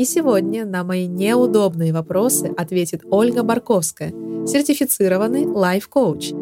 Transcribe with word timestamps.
И 0.00 0.06
сегодня 0.06 0.64
на 0.64 0.82
мои 0.82 1.06
неудобные 1.06 1.92
вопросы 1.92 2.50
ответит 2.56 3.02
Ольга 3.10 3.42
Барковская, 3.42 4.14
сертифицированный 4.46 5.44
лайф-коуч. 5.44 6.32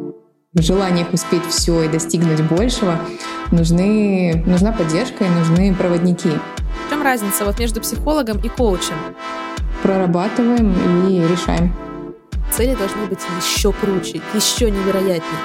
В 0.53 0.62
желаниях 0.62 1.12
успеть 1.12 1.42
все 1.46 1.82
и 1.82 1.88
достигнуть 1.88 2.40
большего 2.48 3.00
нужны, 3.50 4.44
нужна 4.46 4.71
поддержка 4.71 5.24
и 5.24 5.29
нужны 5.29 5.74
проводники. 5.74 6.30
В 6.86 6.90
чем 6.90 7.02
разница 7.02 7.44
вот 7.44 7.58
между 7.58 7.80
психологом 7.80 8.39
и 8.45 8.48
коучем? 8.48 8.95
Прорабатываем 9.82 10.72
и 11.09 11.20
решаем. 11.27 11.75
Цели 12.52 12.77
должны 12.77 13.06
быть 13.09 13.18
еще 13.40 13.72
круче, 13.72 14.20
еще 14.34 14.70
невероятнее. 14.70 15.43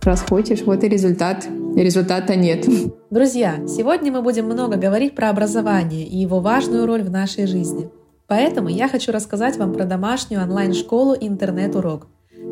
Раз 0.00 0.24
хочешь, 0.26 0.62
вот 0.62 0.82
и 0.82 0.88
результат. 0.88 1.46
Результата 1.78 2.34
нет. 2.34 2.66
Друзья, 3.08 3.60
сегодня 3.68 4.10
мы 4.10 4.20
будем 4.20 4.46
много 4.46 4.76
говорить 4.76 5.14
про 5.14 5.30
образование 5.30 6.04
и 6.04 6.16
его 6.18 6.40
важную 6.40 6.86
роль 6.86 7.04
в 7.04 7.10
нашей 7.10 7.46
жизни. 7.46 7.88
Поэтому 8.26 8.68
я 8.68 8.88
хочу 8.88 9.12
рассказать 9.12 9.58
вам 9.58 9.72
про 9.72 9.84
домашнюю 9.84 10.42
онлайн-школу 10.42 11.14
«Интернет-урок». 11.20 12.08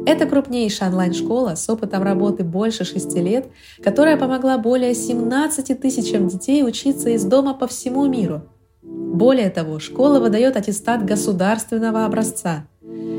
Это 0.06 0.26
крупнейшая 0.26 0.90
онлайн-школа 0.90 1.56
с 1.56 1.68
опытом 1.68 2.04
работы 2.04 2.44
больше 2.44 2.84
шести 2.84 3.20
лет, 3.20 3.48
которая 3.82 4.16
помогла 4.16 4.58
более 4.58 4.94
17 4.94 5.80
тысячам 5.80 6.28
детей 6.28 6.62
учиться 6.62 7.10
из 7.10 7.24
дома 7.24 7.54
по 7.54 7.66
всему 7.66 8.06
миру. 8.06 8.42
Более 8.82 9.50
того, 9.50 9.80
школа 9.80 10.20
выдает 10.20 10.56
аттестат 10.56 11.04
государственного 11.04 12.04
образца– 12.04 12.68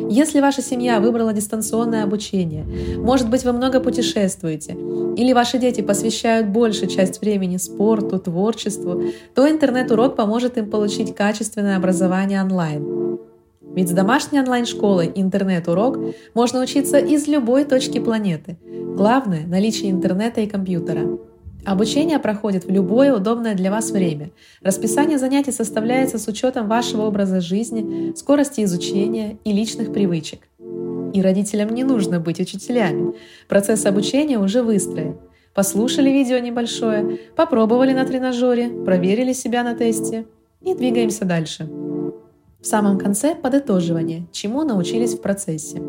если 0.10 0.40
ваша 0.40 0.62
семья 0.62 1.00
выбрала 1.00 1.34
дистанционное 1.34 2.04
обучение, 2.04 2.66
может 2.98 3.30
быть, 3.30 3.44
вы 3.44 3.52
много 3.52 3.80
путешествуете, 3.80 4.74
или 5.18 5.34
ваши 5.34 5.58
дети 5.58 5.82
посвящают 5.82 6.48
большую 6.48 6.90
часть 6.90 7.22
времени 7.22 7.58
спорту, 7.58 8.20
творчеству, 8.20 9.04
то 9.36 9.50
интернет-урок 9.50 10.16
поможет 10.16 10.58
им 10.58 10.70
получить 10.70 11.14
качественное 11.14 11.78
образование 11.78 12.42
онлайн. 12.42 13.20
Ведь 13.62 13.90
с 13.90 13.92
домашней 13.92 14.40
онлайн-школой 14.40 15.12
интернет-урок 15.14 16.00
можно 16.34 16.62
учиться 16.62 16.98
из 16.98 17.28
любой 17.28 17.66
точки 17.66 18.00
планеты. 18.00 18.58
Главное– 18.96 19.46
наличие 19.48 19.92
интернета 19.92 20.42
и 20.42 20.48
компьютера. 20.48 21.20
Обучение 21.68 22.18
проходит 22.18 22.64
в 22.64 22.70
любое 22.70 23.14
удобное 23.14 23.54
для 23.54 23.70
вас 23.70 23.92
время. 23.92 24.32
Расписание 24.62 25.18
занятий 25.18 25.52
составляется 25.52 26.18
с 26.18 26.26
учетом 26.30 26.70
вашего 26.70 27.02
образа 27.02 27.42
жизни, 27.42 28.14
скорости 28.16 28.64
изучения 28.64 29.38
и 29.44 29.52
личных 29.52 29.92
привычек. 29.92 30.48
И 31.14 31.22
родителям 31.22 31.72
не 31.72 31.84
нужно 31.84 32.22
быть 32.22 32.40
учителями. 32.40 33.16
Процесс 33.50 33.86
обучения 33.86 34.40
уже 34.40 34.64
выстроен. 34.64 35.18
Послушали 35.54 36.10
видео 36.10 36.38
небольшое, 36.38 37.20
попробовали 37.36 37.92
на 37.92 38.06
тренажере, 38.06 38.70
проверили 38.86 39.34
себя 39.34 39.62
на 39.64 39.76
тесте 39.76 40.26
и 40.62 40.74
двигаемся 40.74 41.26
дальше. 41.26 41.70
В 42.62 42.66
самом 42.66 42.98
конце 42.98 43.36
подытоживание, 43.36 44.26
чему 44.32 44.64
научились 44.64 45.16
в 45.16 45.22
процессе. 45.22 45.82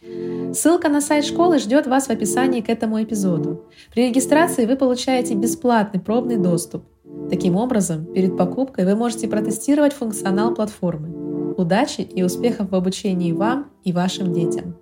Ссылка 0.00 0.88
на 0.88 1.00
сайт 1.00 1.24
школы 1.24 1.58
ждет 1.58 1.86
вас 1.86 2.06
в 2.06 2.10
описании 2.10 2.60
к 2.60 2.68
этому 2.68 3.02
эпизоду. 3.02 3.66
При 3.92 4.08
регистрации 4.08 4.66
вы 4.66 4.76
получаете 4.76 5.34
бесплатный 5.34 6.00
пробный 6.00 6.38
доступ. 6.38 6.84
Таким 7.28 7.56
образом, 7.56 8.06
перед 8.06 8.36
покупкой 8.36 8.84
вы 8.84 8.96
можете 8.96 9.28
протестировать 9.28 9.92
функционал 9.92 10.54
платформы. 10.54 11.54
Удачи 11.54 12.00
и 12.00 12.22
успехов 12.22 12.70
в 12.70 12.74
обучении 12.74 13.32
вам 13.32 13.70
и 13.84 13.92
вашим 13.92 14.32
детям! 14.32 14.76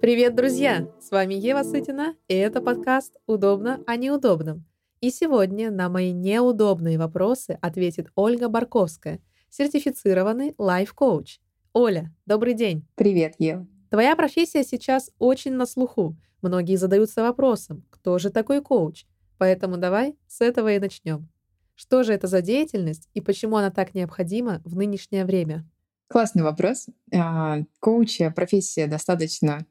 Привет, 0.00 0.34
друзья! 0.34 0.88
С 1.00 1.10
вами 1.10 1.34
Ева 1.34 1.62
Сытина, 1.62 2.14
и 2.28 2.34
это 2.34 2.62
подкаст 2.62 3.16
«Удобно 3.26 3.80
о 3.86 3.96
неудобном». 3.96 4.64
И 5.00 5.10
сегодня 5.10 5.70
на 5.70 5.88
мои 5.88 6.12
неудобные 6.12 6.98
вопросы 6.98 7.58
ответит 7.60 8.08
Ольга 8.14 8.48
Барковская, 8.48 9.20
сертифицированный 9.50 10.54
лайф-коуч. 10.56 11.40
Оля, 11.72 12.14
добрый 12.24 12.54
день! 12.54 12.86
Привет, 12.94 13.34
Ева! 13.38 13.66
Твоя 13.90 14.14
профессия 14.14 14.62
сейчас 14.62 15.10
очень 15.18 15.52
на 15.52 15.66
слуху. 15.66 16.16
Многие 16.42 16.76
задаются 16.76 17.22
вопросом, 17.22 17.84
кто 17.90 18.18
же 18.18 18.30
такой 18.30 18.62
коуч? 18.62 19.04
Поэтому 19.36 19.78
давай 19.78 20.16
с 20.28 20.40
этого 20.40 20.72
и 20.72 20.78
начнем. 20.78 21.28
Что 21.74 22.04
же 22.04 22.12
это 22.12 22.28
за 22.28 22.40
деятельность 22.40 23.08
и 23.14 23.20
почему 23.20 23.56
она 23.56 23.70
так 23.70 23.94
необходима 23.94 24.62
в 24.64 24.76
нынешнее 24.76 25.24
время? 25.24 25.68
Классный 26.06 26.44
вопрос. 26.44 26.86
А, 27.12 27.58
коуч— 27.80 28.20
профессия 28.36 28.86
достаточно 28.86 29.66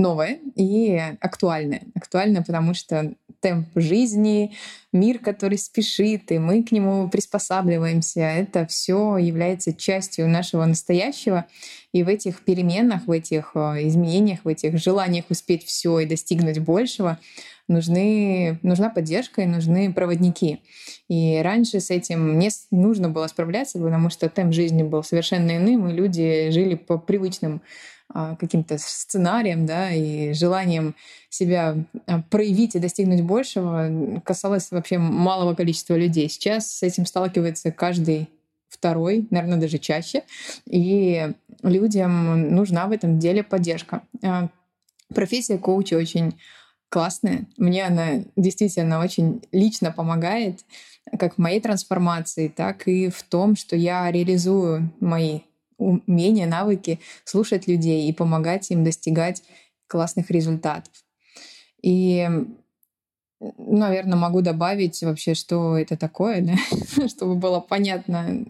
новая 0.00 0.38
и 0.56 1.00
актуальная. 1.20 1.82
Актуальная, 1.94 2.42
потому 2.42 2.74
что 2.74 3.14
темп 3.40 3.68
жизни, 3.74 4.54
мир, 4.92 5.18
который 5.18 5.58
спешит, 5.58 6.30
и 6.30 6.38
мы 6.38 6.62
к 6.62 6.72
нему 6.72 7.08
приспосабливаемся. 7.08 8.20
Это 8.20 8.66
все 8.66 9.16
является 9.16 9.72
частью 9.72 10.28
нашего 10.28 10.64
настоящего. 10.66 11.46
И 11.92 12.02
в 12.02 12.08
этих 12.08 12.42
переменах, 12.42 13.06
в 13.06 13.10
этих 13.10 13.52
э, 13.54 13.86
изменениях, 13.88 14.40
в 14.44 14.48
этих 14.48 14.78
желаниях 14.78 15.24
успеть 15.30 15.64
все 15.64 16.00
и 16.00 16.06
достигнуть 16.06 16.58
большего 16.58 17.18
нужны, 17.70 18.58
нужна 18.62 18.90
поддержка 18.90 19.42
и 19.42 19.46
нужны 19.46 19.92
проводники. 19.92 20.60
И 21.08 21.40
раньше 21.42 21.80
с 21.80 21.90
этим 21.90 22.38
не 22.38 22.50
нужно 22.70 23.08
было 23.08 23.26
справляться, 23.28 23.78
потому 23.78 24.10
что 24.10 24.28
темп 24.28 24.52
жизни 24.52 24.82
был 24.82 25.02
совершенно 25.02 25.56
иным, 25.56 25.88
и 25.88 25.92
люди 25.92 26.50
жили 26.50 26.74
по 26.74 26.98
привычным 26.98 27.62
каким-то 28.12 28.78
сценарием, 28.78 29.66
да, 29.66 29.92
и 29.92 30.32
желанием 30.32 30.94
себя 31.28 31.76
а, 32.06 32.22
проявить 32.22 32.74
и 32.74 32.80
достигнуть 32.80 33.22
большего 33.22 34.20
касалось 34.24 34.70
вообще 34.70 34.98
малого 34.98 35.54
количества 35.54 35.94
людей. 35.94 36.28
Сейчас 36.28 36.70
с 36.70 36.82
этим 36.82 37.06
сталкивается 37.06 37.70
каждый 37.70 38.28
второй, 38.68 39.26
наверное, 39.30 39.58
даже 39.58 39.78
чаще. 39.78 40.22
И 40.66 41.32
людям 41.62 42.54
нужна 42.54 42.86
в 42.86 42.92
этом 42.92 43.18
деле 43.18 43.42
поддержка. 43.42 44.02
А, 44.22 44.48
профессия 45.14 45.58
коуча 45.58 45.94
очень 45.94 46.34
классная. 46.88 47.46
Мне 47.56 47.86
она 47.86 48.24
действительно 48.36 49.00
очень 49.00 49.42
лично 49.52 49.92
помогает, 49.92 50.60
как 51.18 51.34
в 51.34 51.38
моей 51.38 51.60
трансформации, 51.60 52.48
так 52.48 52.88
и 52.88 53.08
в 53.08 53.22
том, 53.22 53.56
что 53.56 53.76
я 53.76 54.10
реализую 54.10 54.92
мои 55.00 55.40
умения, 55.80 56.46
навыки 56.46 57.00
слушать 57.24 57.66
людей 57.66 58.08
и 58.08 58.12
помогать 58.12 58.70
им 58.70 58.84
достигать 58.84 59.42
классных 59.86 60.30
результатов. 60.30 60.92
И, 61.82 62.28
наверное, 63.40 64.18
могу 64.18 64.42
добавить 64.42 65.02
вообще, 65.02 65.34
что 65.34 65.76
это 65.76 65.96
такое, 65.96 66.42
да? 66.42 67.08
чтобы 67.08 67.34
было 67.34 67.60
понятно. 67.60 68.46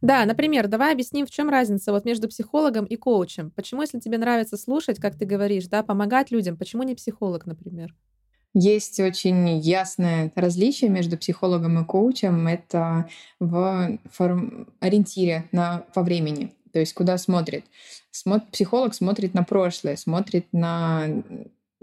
Да, 0.00 0.24
например, 0.24 0.66
давай 0.66 0.92
объясним, 0.92 1.26
в 1.26 1.30
чем 1.30 1.48
разница 1.48 1.92
вот 1.92 2.04
между 2.04 2.28
психологом 2.28 2.84
и 2.86 2.96
коучем. 2.96 3.52
Почему, 3.52 3.82
если 3.82 4.00
тебе 4.00 4.18
нравится 4.18 4.56
слушать, 4.56 4.98
как 4.98 5.16
ты 5.16 5.24
говоришь, 5.26 5.68
да, 5.68 5.84
помогать 5.84 6.32
людям, 6.32 6.56
почему 6.56 6.82
не 6.82 6.96
психолог, 6.96 7.46
например? 7.46 7.94
Есть 8.54 9.00
очень 9.00 9.60
ясное 9.60 10.30
различие 10.34 10.90
между 10.90 11.16
психологом 11.16 11.80
и 11.80 11.86
коучем. 11.86 12.48
Это 12.48 13.08
в 13.40 13.98
форм... 14.10 14.68
ориентире 14.80 15.48
на, 15.52 15.84
по 15.94 16.02
времени. 16.02 16.52
То 16.72 16.80
есть 16.80 16.94
куда 16.94 17.18
смотрит? 17.18 17.64
Смо... 18.10 18.40
Психолог 18.52 18.94
смотрит 18.94 19.34
на 19.34 19.42
прошлое, 19.42 19.96
смотрит 19.96 20.46
на 20.52 21.22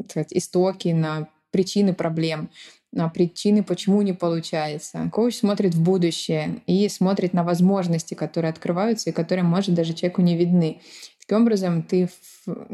сказать, 0.07 0.31
истоки, 0.31 0.89
на 0.89 1.27
причины 1.51 1.93
проблем, 1.93 2.49
на 2.91 3.09
причины, 3.09 3.63
почему 3.63 4.01
не 4.01 4.13
получается. 4.13 5.09
Коуч 5.11 5.35
смотрит 5.35 5.75
в 5.75 5.81
будущее 5.81 6.61
и 6.65 6.87
смотрит 6.89 7.33
на 7.33 7.43
возможности, 7.43 8.13
которые 8.13 8.49
открываются 8.49 9.09
и 9.09 9.13
которые, 9.13 9.43
может, 9.43 9.75
даже 9.75 9.93
человеку 9.93 10.21
не 10.21 10.37
видны. 10.37 10.81
Таким 11.19 11.43
образом, 11.43 11.83
ты 11.83 12.09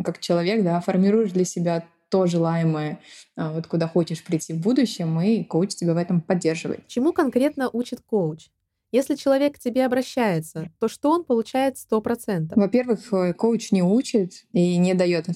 как 0.04 0.20
человек 0.20 0.64
да, 0.64 0.80
формируешь 0.80 1.32
для 1.32 1.46
себя 1.46 1.86
то 2.10 2.28
желаемое, 2.28 3.00
а, 3.36 3.52
вот 3.52 3.68
куда 3.68 3.88
хочешь 3.88 4.24
прийти 4.24 4.54
в 4.54 4.62
будущем, 4.62 5.20
и 5.20 5.44
коуч 5.44 5.76
тебя 5.76 5.94
в 5.94 5.98
этом 5.98 6.22
поддерживает. 6.22 6.88
Чему 6.88 7.12
конкретно 7.12 7.70
учит 7.74 8.00
коуч? 8.06 8.48
Если 8.92 9.16
человек 9.16 9.56
к 9.56 9.60
тебе 9.60 9.86
обращается, 9.86 10.72
то 10.80 10.88
что 10.88 11.12
он 11.12 11.24
получает 11.26 11.76
100%? 11.76 12.54
Во-первых, 12.56 13.12
э, 13.12 13.34
коуч 13.34 13.72
не 13.72 13.84
учит 13.84 14.46
и 14.54 14.78
не 14.78 14.94
дает 14.94 15.28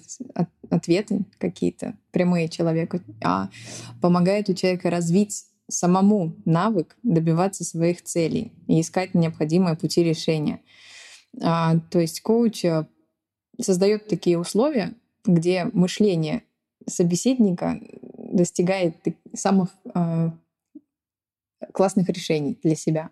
ответы 0.70 1.26
какие-то 1.38 1.98
прямые 2.12 2.48
человеку, 2.48 3.02
а 3.24 3.50
помогает 4.02 4.50
у 4.50 4.54
человека 4.54 4.90
развить 4.90 5.46
самому 5.68 6.36
навык 6.46 6.98
добиваться 7.04 7.64
своих 7.64 8.04
целей 8.04 8.54
и 8.68 8.82
искать 8.82 9.14
необходимые 9.14 9.76
пути 9.76 10.04
решения. 10.04 10.62
А, 11.42 11.78
то 11.92 12.00
есть 12.00 12.22
коуч 12.22 12.66
э, 12.66 12.88
создает 13.60 14.08
такие 14.08 14.38
условия, 14.40 14.94
где 15.26 15.66
мышление 15.74 16.44
собеседника 16.88 17.80
достигает 18.18 18.96
самых 19.34 19.70
э, 19.94 20.32
классных 21.74 22.10
решений 22.10 22.58
для 22.64 22.76
себя. 22.76 23.10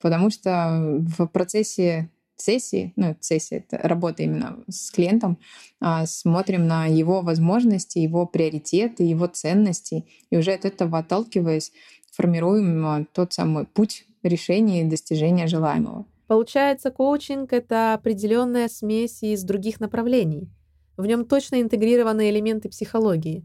Потому 0.00 0.30
что 0.30 0.98
в 1.18 1.26
процессе 1.26 2.10
сессии, 2.36 2.92
ну, 2.96 3.16
сессия— 3.20 3.64
это 3.70 3.78
работа 3.86 4.22
именно 4.22 4.64
с 4.68 4.90
клиентом, 4.90 5.38
а, 5.80 6.06
смотрим 6.06 6.66
на 6.66 6.86
его 6.86 7.22
возможности, 7.22 7.98
его 7.98 8.26
приоритеты, 8.26 9.04
его 9.04 9.26
ценности, 9.26 10.06
и 10.30 10.36
уже 10.36 10.52
от 10.52 10.64
этого 10.64 10.98
отталкиваясь, 10.98 11.72
формируем 12.10 12.86
а, 12.86 13.04
тот 13.12 13.32
самый 13.32 13.64
путь 13.64 14.06
решения 14.22 14.82
и 14.82 14.88
достижения 14.88 15.46
желаемого. 15.46 16.06
Получается, 16.26 16.90
коучинг— 16.90 17.52
это 17.52 17.94
определенная 17.94 18.68
смесь 18.68 19.22
из 19.22 19.42
других 19.44 19.80
направлений. 19.80 20.50
В 20.96 21.06
нем 21.06 21.24
точно 21.24 21.60
интегрированы 21.60 22.30
элементы 22.30 22.68
психологии. 22.68 23.44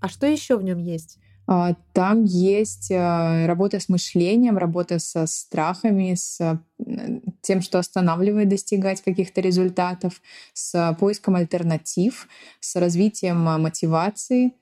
А 0.00 0.08
что 0.08 0.26
еще 0.26 0.56
в 0.56 0.62
нем 0.62 0.78
есть? 0.78 1.18
А, 1.50 1.74
там 1.94 2.24
есть 2.24 2.92
а, 2.92 3.46
работа 3.46 3.80
с 3.80 3.88
мышлением, 3.88 4.58
работа 4.58 4.98
со 4.98 5.26
страхами, 5.26 6.14
с 6.14 6.60
тем, 7.40 7.62
что 7.62 7.78
останавливает 7.78 8.50
достигать 8.50 9.00
каких-то 9.00 9.40
результатов, 9.40 10.20
с 10.52 10.96
поиском 11.00 11.36
альтернатив, 11.36 12.28
с 12.60 12.76
развитием 12.76 13.38
мотивации. 13.38 14.52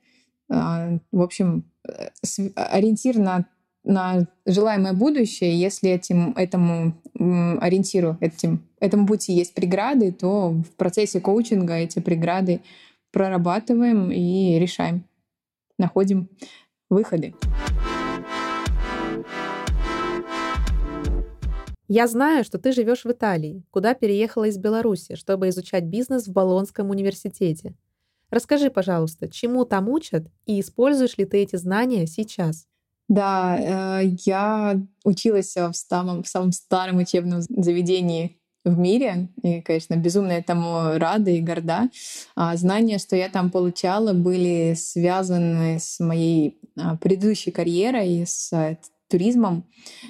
А, 0.49 0.97
в 1.11 1.21
общем, 1.21 1.69
э, 1.85 2.09
ориентир 2.55 3.17
на 3.17 3.45
на 3.83 4.27
желаемое 4.45 4.91
будущее, 4.91 5.57
если 5.57 5.89
этим, 5.89 6.33
этому 6.33 7.01
ориентиру, 7.15 8.17
этим, 8.19 8.67
этому 8.81 9.07
пути 9.07 9.31
есть 9.31 9.53
преграды, 9.53 10.11
то 10.11 10.49
в 10.49 10.75
процессе 10.75 11.21
коучинга 11.21 11.75
эти 11.75 11.99
преграды 11.99 12.59
прорабатываем 13.11 14.11
и 14.11 14.59
решаем, 14.59 15.05
находим 15.77 16.27
выходы. 16.89 17.33
Я 21.89 22.07
знаю, 22.07 22.43
что 22.43 22.57
ты 22.57 22.73
живешь 22.73 23.05
в 23.05 23.11
Италии, 23.11 23.63
куда 23.71 23.93
переехала 23.93 24.45
из 24.45 24.57
Беларуси, 24.57 25.15
чтобы 25.15 25.47
изучать 25.49 25.85
бизнес 25.85 26.27
в 26.27 26.33
Болонском 26.33 26.89
университете. 26.89 27.75
Расскажи, 28.29 28.69
пожалуйста, 28.69 29.29
чему 29.29 29.63
там 29.63 29.87
учат 29.87 30.27
и 30.45 30.59
используешь 30.59 31.17
ли 31.17 31.25
ты 31.25 31.37
эти 31.37 31.55
знания 31.55 32.05
сейчас? 32.05 32.67
Да, 33.07 34.01
э, 34.01 34.17
я 34.25 34.81
училась 35.05 35.55
в 35.55 35.71
самом, 35.73 36.23
в 36.23 36.27
самом 36.27 36.51
старом 36.51 36.97
учебном 36.97 37.41
заведении 37.41 38.36
в 38.67 38.77
мире. 38.77 39.29
И, 39.41 39.61
конечно, 39.61 39.95
безумно 39.95 40.31
этому 40.31 40.97
рада 40.97 41.31
и 41.31 41.41
горда. 41.41 41.89
А 42.35 42.55
знания, 42.57 42.97
что 42.97 43.15
я 43.15 43.29
там 43.29 43.49
получала, 43.49 44.13
были 44.13 44.73
связаны 44.75 45.79
с 45.79 45.99
моей 45.99 46.59
а, 46.77 46.95
предыдущей 46.97 47.51
карьерой, 47.51 48.25
с 48.25 48.51
э, 48.53 48.77
туризмом. 49.09 49.65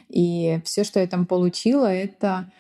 И 0.10 0.60
все, 0.66 0.84
что 0.84 1.00
я 1.00 1.08
там 1.08 1.26
получила, 1.26 1.88
это 1.88 2.52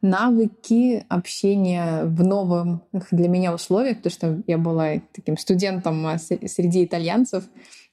навыки 0.00 1.04
общения 1.08 2.04
в 2.04 2.22
новых 2.22 2.80
для 3.10 3.28
меня 3.28 3.54
условиях, 3.54 3.98
потому 3.98 4.12
что 4.12 4.42
я 4.46 4.58
была 4.58 5.00
таким 5.12 5.36
студентом 5.36 6.06
а, 6.06 6.18
среди 6.18 6.84
итальянцев, 6.84 7.44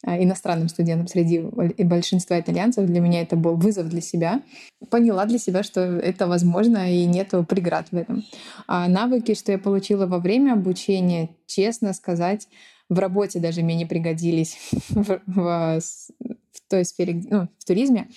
а, 0.06 0.22
иностранным 0.22 0.70
студентом 0.70 1.08
среди 1.08 1.40
большинства 1.40 2.40
итальянцев. 2.40 2.86
Для 2.86 3.00
меня 3.00 3.22
это 3.22 3.36
был 3.36 3.56
вызов 3.56 3.90
для 3.90 4.02
себя. 4.02 4.42
Поняла 4.90 5.26
для 5.26 5.40
себя, 5.40 5.64
что 5.64 5.82
это 5.82 6.28
возможно 6.28 6.92
и 6.94 7.06
нет 7.06 7.32
преград 7.48 7.88
в 7.92 7.96
этом. 7.96 8.24
А 8.68 8.88
навыки, 8.88 9.34
что 9.34 9.52
я 9.52 9.58
получила 9.58 10.06
во 10.06 10.20
время 10.20 10.54
обучения, 10.54 11.30
честно 11.48 11.94
сказать, 11.94 12.48
в 12.90 13.00
работе 13.00 13.40
даже 13.40 13.64
мне 13.64 13.76
не 13.76 13.86
пригодились 13.86 14.58
в, 14.90 15.22
в, 15.26 15.80
в 15.80 16.70
той 16.70 16.86
сфере, 16.86 17.24
ну, 17.30 17.48
в 17.58 17.66
туризме. 17.66 18.10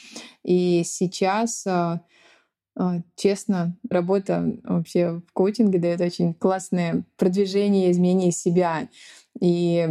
И 0.44 0.82
сейчас 0.84 1.66
а, 1.66 1.86
а, 1.86 2.00
честно, 3.16 3.76
работа 3.88 4.52
вообще 4.64 5.22
в 5.26 5.32
коучинге 5.32 5.78
дает 5.78 6.00
очень 6.00 6.34
классное 6.34 7.04
продвижение, 7.16 7.90
изменение 7.90 8.32
себя. 8.32 8.88
И 9.40 9.88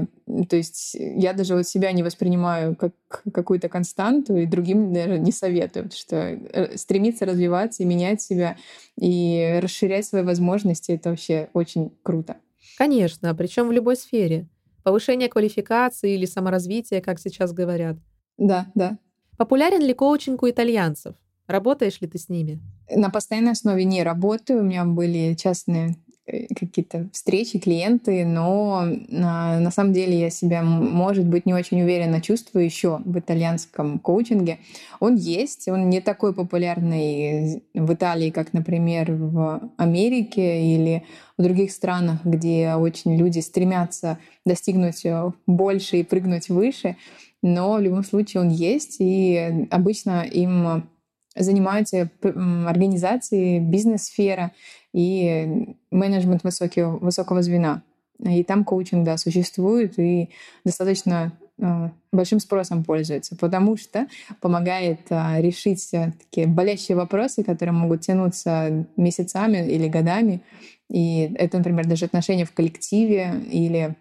то 0.50 0.56
есть 0.56 0.96
я 0.96 1.34
даже 1.34 1.56
вот 1.56 1.68
себя 1.68 1.92
не 1.92 2.04
воспринимаю 2.04 2.76
как 2.76 2.94
какую-то 3.32 3.70
константу, 3.70 4.36
и 4.36 4.46
другим 4.46 4.92
даже 4.94 5.20
не 5.20 5.32
советую, 5.32 5.86
потому 5.86 6.00
что 6.00 6.16
э, 6.18 6.78
стремиться 6.78 7.26
развиваться 7.26 7.84
и 7.84 7.86
менять 7.86 8.22
себя, 8.22 8.58
и 9.00 9.60
расширять 9.62 10.06
свои 10.06 10.24
возможности— 10.24 10.92
это 10.94 11.12
вообще 11.12 11.50
очень 11.54 11.92
круто. 12.02 12.38
Конечно, 12.78 13.34
причем 13.36 13.68
в 13.68 13.72
любой 13.72 13.96
сфере. 13.98 14.48
Повышение 14.84 15.30
квалификации 15.30 16.14
или 16.14 16.26
саморазвитие, 16.26 17.02
как 17.02 17.20
сейчас 17.20 17.54
говорят. 17.54 17.98
Да, 18.38 18.72
да. 18.76 18.98
Популярен 19.38 19.81
ли 19.81 19.94
коучинг 19.94 20.44
у 20.44 20.50
итальянцев? 20.50 21.16
Работаешь 21.47 22.01
ли 22.01 22.07
ты 22.07 22.18
с 22.18 22.30
ними? 22.30 22.59
На 22.89 23.09
постоянной 23.09 23.51
основе 23.51 23.83
не 23.83 24.03
работаю. 24.03 24.62
У 24.62 24.63
меня 24.63 24.86
были 24.86 25.33
частные 25.36 25.95
Э, 26.27 26.47
какие-то 26.56 27.07
встречи, 27.13 27.59
клиенты, 27.59 28.25
но 28.25 28.83
на, 29.09 29.59
на 29.59 29.69
самом 29.69 29.94
деле 29.94 30.19
я 30.19 30.31
себя, 30.31 30.63
может 30.63 31.27
быть, 31.27 31.45
не 31.45 31.53
очень 31.53 31.83
уверенно 31.83 32.19
чувствую 32.19 32.65
еще 32.65 33.00
в 33.06 33.19
итальянском 33.19 34.00
коучинге. 34.00 34.57
Он 35.00 35.15
есть, 35.15 35.68
он 35.68 35.88
не 35.88 36.01
такой 36.01 36.33
популярный 36.33 37.62
в 37.75 37.94
Италии, 37.94 38.31
как, 38.31 38.53
например, 38.53 39.12
в 39.12 39.69
Америке 39.77 40.63
или 40.63 41.03
в 41.38 41.44
других 41.44 41.71
странах, 41.71 42.25
где 42.25 42.74
очень 42.74 43.15
люди 43.15 43.38
стремятся 43.39 44.18
достигнуть 44.47 45.06
э, 45.06 45.31
больше 45.45 45.97
и 45.97 46.03
прыгнуть 46.03 46.50
выше. 46.50 46.95
Но 47.44 47.74
в 47.74 47.81
любом 47.81 48.03
случае 48.03 48.42
он 48.42 48.50
есть, 48.50 48.97
и 48.97 49.68
обычно 49.69 50.24
им 50.24 50.89
занимаются 51.36 52.10
организации, 52.24 53.60
бизнес-сфера 53.60 54.52
и 54.94 55.76
менеджмент 55.92 56.44
высокого, 56.44 56.98
высокого 56.98 57.42
звена. 57.42 57.84
И 58.20 58.44
там 58.44 58.64
коучинг, 58.64 59.06
да, 59.06 59.18
существует 59.18 60.00
и 60.00 60.30
достаточно 60.64 61.34
э, 61.58 61.90
большим 62.14 62.40
спросом 62.40 62.84
пользуется, 62.86 63.36
потому 63.36 63.76
что 63.76 64.08
помогает 64.40 65.02
э, 65.10 65.42
решить 65.42 65.94
э, 65.94 66.14
такие 66.18 66.48
болящие 66.48 66.96
вопросы, 66.96 67.44
которые 67.44 67.74
могут 67.74 68.02
тянуться 68.02 68.88
месяцами 68.96 69.68
или 69.68 69.90
годами. 69.90 70.42
И 70.90 71.34
это, 71.36 71.58
например, 71.58 71.88
даже 71.88 72.06
отношения 72.06 72.46
в 72.46 72.54
коллективе 72.54 73.42
или 73.52 73.96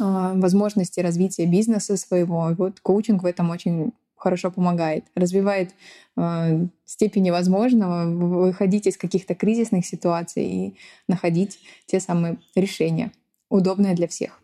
возможности 0.00 1.00
развития 1.00 1.44
бизнеса 1.46 1.96
своего. 1.96 2.54
Вот 2.56 2.78
коучинг 2.78 3.24
в 3.24 3.26
этом 3.26 3.50
очень 3.50 3.92
хорошо 4.18 4.50
помогает, 4.50 5.04
развивает 5.14 5.70
э, 6.16 6.66
степень 6.84 7.30
возможного 7.30 8.04
выходить 8.06 8.86
из 8.86 8.96
каких-то 8.96 9.34
кризисных 9.34 9.86
ситуаций 9.86 10.44
и 10.44 10.76
находить 11.06 11.58
те 11.86 12.00
самые 12.00 12.38
решения, 12.54 13.12
удобные 13.48 13.94
для 13.94 14.08
всех. 14.08 14.40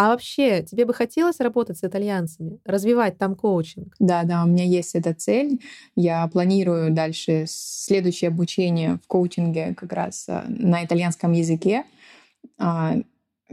А 0.00 0.10
вообще, 0.10 0.62
тебе 0.62 0.84
бы 0.84 0.94
хотелось 0.94 1.40
работать 1.40 1.78
с 1.78 1.82
итальянцами, 1.82 2.60
развивать 2.64 3.18
там 3.18 3.34
коучинг? 3.34 3.96
Да, 3.98 4.22
да, 4.22 4.44
у 4.44 4.46
меня 4.46 4.64
есть 4.64 4.94
эта 4.94 5.12
цель. 5.12 5.60
Я 5.96 6.28
планирую 6.28 6.92
дальше 6.92 7.46
следующее 7.48 8.28
обучение 8.28 9.00
в 9.02 9.08
коучинге 9.08 9.74
как 9.74 9.92
раз 9.92 10.26
э, 10.28 10.44
на 10.46 10.84
итальянском 10.84 11.32
языке. 11.32 11.84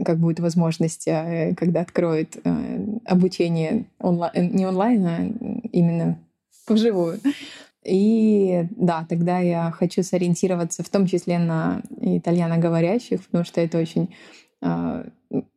Как 0.04 0.18
будет 0.18 0.40
возможность, 0.40 1.08
э, 1.08 1.54
когда 1.56 1.80
откроют 1.80 2.36
э, 2.44 2.78
обучение 3.04 3.86
онлайн, 3.98 4.54
не 4.54 4.66
онлайн, 4.66 5.06
а 5.06 5.26
именно 5.72 6.18
вживую. 6.68 7.20
И 7.84 8.66
да, 8.70 9.06
тогда 9.08 9.38
я 9.38 9.70
хочу 9.70 10.02
сориентироваться 10.02 10.82
в 10.82 10.88
том 10.88 11.06
числе 11.06 11.38
на 11.38 11.82
итальяноговорящих, 12.00 13.24
потому 13.24 13.44
что 13.44 13.60
это 13.60 13.78
очень 13.78 14.14
э, 14.60 15.04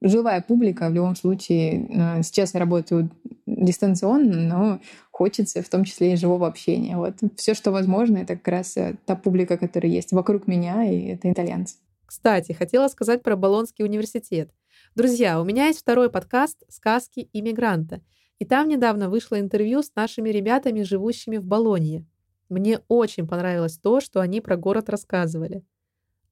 живая 0.02 0.42
публика. 0.42 0.90
В 0.90 0.94
любом 0.94 1.16
случае, 1.16 1.88
э, 1.90 2.24
сейчас 2.24 2.54
я 2.54 2.60
работаю 2.60 3.10
дистанционно, 3.48 4.38
но 4.38 4.80
хочется 5.12 5.64
в 5.64 5.70
том 5.70 5.84
числе 5.84 6.14
и 6.14 6.18
живого 6.18 6.48
общения. 6.48 6.98
Вот 6.98 7.16
все, 7.36 7.56
что 7.56 7.72
возможно, 7.72 8.20
это 8.20 8.36
как 8.36 8.48
раз 8.48 8.78
та 9.06 9.16
публика, 9.16 9.58
которая 9.58 9.92
есть 9.92 10.12
вокруг 10.12 10.48
меня, 10.48 10.84
и 10.84 11.08
это 11.08 11.32
итальянцы. 11.32 11.76
Кстати, 12.10 12.54
хотела 12.54 12.88
сказать 12.88 13.22
про 13.22 13.36
Болонский 13.36 13.86
университет. 13.86 14.50
Друзья, 14.96 15.40
у 15.40 15.44
меня 15.44 15.68
есть 15.68 15.82
второй 15.82 16.10
подкаст 16.10 16.64
«Сказки 16.68 17.30
иммигранта», 17.34 18.02
и 18.40 18.46
там 18.46 18.68
недавно 18.68 19.12
вышло 19.12 19.40
интервью 19.40 19.84
с 19.84 19.94
нашими 19.94 20.32
ребятами, 20.32 20.82
живущими 20.82 21.38
в 21.38 21.46
Болонье. 21.46 22.08
Мне 22.50 22.80
очень 22.88 23.28
понравилось 23.28 23.78
то, 23.78 24.02
что 24.02 24.22
они 24.22 24.42
про 24.42 24.58
город 24.58 24.90
рассказывали. 24.90 25.64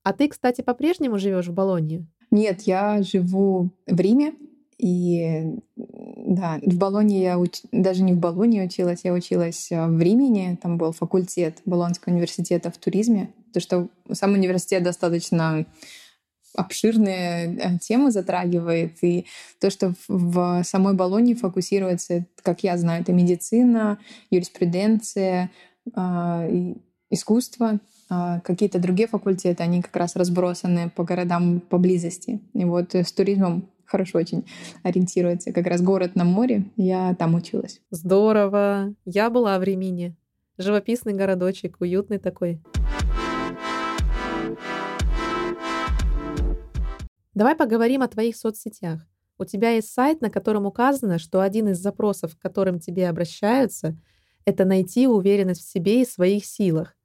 А 0.01 0.13
ты, 0.13 0.29
кстати, 0.29 0.61
по-прежнему 0.61 1.19
живешь 1.19 1.45
в 1.45 1.53
Болонье? 1.53 2.07
Нет, 2.31 2.61
я 2.63 3.03
живу 3.03 3.69
в 3.85 3.99
Риме. 3.99 4.33
И 4.77 5.43
да, 5.75 6.59
в 6.61 6.77
Болонье 6.77 7.21
я 7.21 7.39
уч... 7.39 7.61
даже 7.71 8.03
не 8.03 8.13
в 8.13 8.19
Болонье 8.19 8.65
училась, 8.65 9.01
я 9.03 9.13
училась 9.13 9.71
а, 9.71 9.87
в 9.87 9.99
Римени. 9.99 10.57
Там 10.61 10.77
был 10.77 10.91
факультет 10.91 11.61
Болонского 11.65 12.13
университета 12.13 12.69
в 12.69 12.77
туризме 12.77 13.33
то 13.57 13.59
что 13.59 13.87
сам 14.11 14.33
университет 14.33 14.83
достаточно 14.83 15.65
обширные 16.55 17.55
э, 17.57 17.77
темы 17.79 18.11
затрагивает, 18.11 19.03
и 19.03 19.25
то, 19.59 19.69
что 19.71 19.93
в 20.07 20.63
самой 20.63 20.93
Болонии 20.93 21.33
фокусируется, 21.33 22.25
как 22.43 22.63
я 22.63 22.77
знаю, 22.77 23.01
это 23.01 23.13
медицина, 23.13 23.99
юриспруденция, 24.29 25.51
а, 25.95 26.47
искусство, 27.09 27.79
а, 28.09 28.39
какие-то 28.41 28.79
другие 28.79 29.07
факультеты, 29.07 29.63
они 29.63 29.81
как 29.81 29.95
раз 29.95 30.15
разбросаны 30.15 30.89
по 30.89 31.03
городам 31.03 31.59
поблизости. 31.59 32.39
И 32.53 32.63
вот 32.65 32.93
с 32.93 33.11
туризмом 33.11 33.69
хорошо 33.87 34.19
очень 34.19 34.45
ориентируется. 34.83 35.51
Как 35.51 35.65
раз 35.65 35.81
город 35.81 36.15
на 36.15 36.23
море, 36.23 36.65
я 36.75 37.15
там 37.15 37.35
училась. 37.35 37.81
Здорово! 37.89 38.93
Я 39.05 39.29
была 39.29 39.57
в 39.57 39.63
Ремине. 39.63 40.15
Живописный 40.57 41.13
городочек, 41.13 41.77
уютный 41.79 42.19
такой. 42.19 42.61
Давай 47.33 47.55
поговорим 47.55 48.01
о 48.01 48.07
твоих 48.07 48.35
соцсетях. 48.35 49.01
У 49.37 49.45
тебя 49.45 49.71
есть 49.71 49.93
сайт, 49.93 50.21
на 50.21 50.31
котором 50.31 50.65
указано, 50.65 51.19
что 51.19 51.41
один 51.41 51.67
из 51.69 51.77
запросов, 51.77 52.35
к 52.35 52.41
которым 52.41 52.79
тебе 52.79 53.07
обращаются, 53.07 53.95
это 54.45 54.65
найти 54.65 55.07
уверенность 55.07 55.61
в 55.61 55.71
себе 55.71 56.01
и 56.01 56.05
своих 56.05 56.45
силах. 56.45 56.95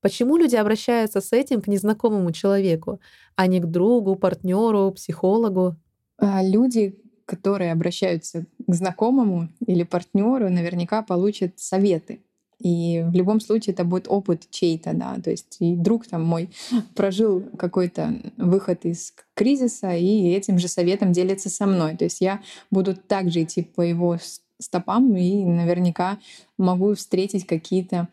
Почему 0.00 0.36
люди 0.36 0.56
обращаются 0.56 1.20
с 1.20 1.32
этим 1.32 1.62
к 1.62 1.66
незнакомому 1.66 2.30
человеку, 2.32 3.00
а 3.34 3.46
не 3.46 3.60
к 3.60 3.66
другу, 3.66 4.16
партнеру, 4.16 4.92
психологу? 4.92 5.76
А 6.18 6.42
люди, 6.42 6.98
которые 7.26 7.72
обращаются 7.72 8.46
к 8.66 8.74
знакомому 8.74 9.48
или 9.66 9.84
партнеру, 9.84 10.50
наверняка 10.50 11.02
получат 11.02 11.58
советы. 11.58 12.20
И 12.58 13.04
в 13.06 13.14
любом 13.14 13.40
случае 13.40 13.72
это 13.72 13.84
будет 13.84 14.08
опыт 14.08 14.50
чей-то, 14.50 14.92
да, 14.92 15.16
то 15.22 15.30
есть 15.30 15.58
и 15.60 15.76
друг 15.76 16.08
там 16.08 16.24
мой 16.24 16.50
прожил 16.96 17.44
какой-то 17.56 18.20
выход 18.36 18.84
из 18.84 19.14
кризиса 19.34 19.94
и 19.94 20.30
этим 20.30 20.58
же 20.58 20.66
советом 20.66 21.12
делится 21.12 21.50
со 21.50 21.66
мной. 21.66 21.96
То 21.96 22.04
есть 22.04 22.20
я 22.20 22.42
буду 22.70 22.96
также 22.96 23.44
идти 23.44 23.62
по 23.62 23.82
его 23.82 24.18
стопам 24.58 25.14
и 25.16 25.44
наверняка 25.44 26.18
могу 26.56 26.94
встретить 26.94 27.46
какие-то 27.46 28.08